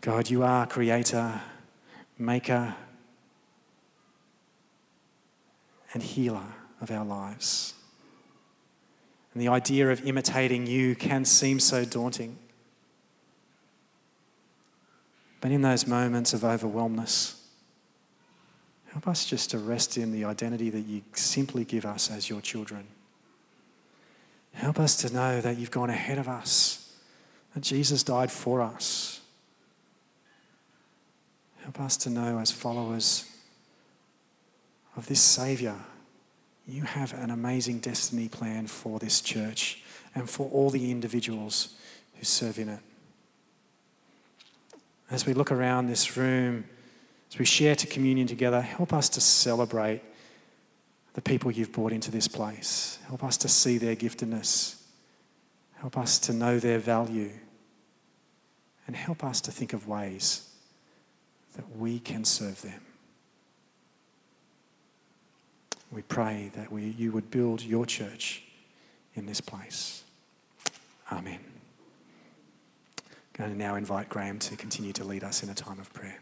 God, 0.00 0.28
you 0.28 0.42
are 0.42 0.66
creator, 0.66 1.40
maker, 2.18 2.74
and 5.94 6.02
healer 6.02 6.46
of 6.80 6.90
our 6.90 7.04
lives. 7.04 7.74
And 9.34 9.42
the 9.42 9.48
idea 9.48 9.90
of 9.90 10.06
imitating 10.06 10.66
you 10.66 10.94
can 10.94 11.24
seem 11.24 11.58
so 11.58 11.84
daunting. 11.84 12.38
But 15.40 15.50
in 15.50 15.60
those 15.60 15.86
moments 15.86 16.32
of 16.32 16.44
overwhelmness, 16.44 17.42
help 18.92 19.08
us 19.08 19.26
just 19.26 19.50
to 19.50 19.58
rest 19.58 19.98
in 19.98 20.12
the 20.12 20.24
identity 20.24 20.70
that 20.70 20.86
you 20.86 21.02
simply 21.12 21.64
give 21.64 21.84
us 21.84 22.10
as 22.10 22.30
your 22.30 22.40
children. 22.40 22.86
Help 24.54 24.78
us 24.78 24.96
to 24.98 25.12
know 25.12 25.40
that 25.40 25.58
you've 25.58 25.72
gone 25.72 25.90
ahead 25.90 26.16
of 26.16 26.28
us, 26.28 26.94
that 27.54 27.60
Jesus 27.60 28.04
died 28.04 28.30
for 28.30 28.62
us. 28.62 29.20
Help 31.62 31.80
us 31.80 31.96
to 31.96 32.10
know 32.10 32.38
as 32.38 32.52
followers 32.52 33.28
of 34.96 35.08
this 35.08 35.20
Saviour 35.20 35.76
you 36.66 36.82
have 36.82 37.12
an 37.14 37.30
amazing 37.30 37.78
destiny 37.78 38.28
plan 38.28 38.66
for 38.66 38.98
this 38.98 39.20
church 39.20 39.82
and 40.14 40.28
for 40.28 40.48
all 40.50 40.70
the 40.70 40.90
individuals 40.90 41.74
who 42.16 42.24
serve 42.24 42.58
in 42.58 42.68
it. 42.68 42.80
As 45.10 45.26
we 45.26 45.34
look 45.34 45.52
around 45.52 45.86
this 45.86 46.16
room, 46.16 46.64
as 47.30 47.38
we 47.38 47.44
share 47.44 47.74
to 47.76 47.86
communion 47.86 48.26
together, 48.26 48.60
help 48.60 48.92
us 48.92 49.08
to 49.10 49.20
celebrate 49.20 50.00
the 51.14 51.20
people 51.20 51.50
you've 51.50 51.72
brought 51.72 51.92
into 51.92 52.10
this 52.10 52.28
place. 52.28 52.98
Help 53.08 53.22
us 53.22 53.36
to 53.38 53.48
see 53.48 53.78
their 53.78 53.94
giftedness. 53.94 54.76
Help 55.74 55.98
us 55.98 56.18
to 56.20 56.32
know 56.32 56.58
their 56.58 56.78
value. 56.78 57.30
And 58.86 58.96
help 58.96 59.22
us 59.22 59.40
to 59.42 59.50
think 59.50 59.72
of 59.72 59.86
ways 59.86 60.48
that 61.56 61.76
we 61.76 61.98
can 61.98 62.24
serve 62.24 62.60
them. 62.62 62.80
We 65.94 66.02
pray 66.02 66.50
that 66.56 66.72
we, 66.72 66.82
you 66.98 67.12
would 67.12 67.30
build 67.30 67.62
your 67.62 67.86
church 67.86 68.42
in 69.14 69.26
this 69.26 69.40
place. 69.40 70.02
Amen. 71.12 71.38
I'm 72.98 73.04
going 73.32 73.50
to 73.50 73.56
now 73.56 73.76
invite 73.76 74.08
Graham 74.08 74.40
to 74.40 74.56
continue 74.56 74.92
to 74.94 75.04
lead 75.04 75.22
us 75.22 75.44
in 75.44 75.50
a 75.50 75.54
time 75.54 75.78
of 75.78 75.92
prayer. 75.92 76.18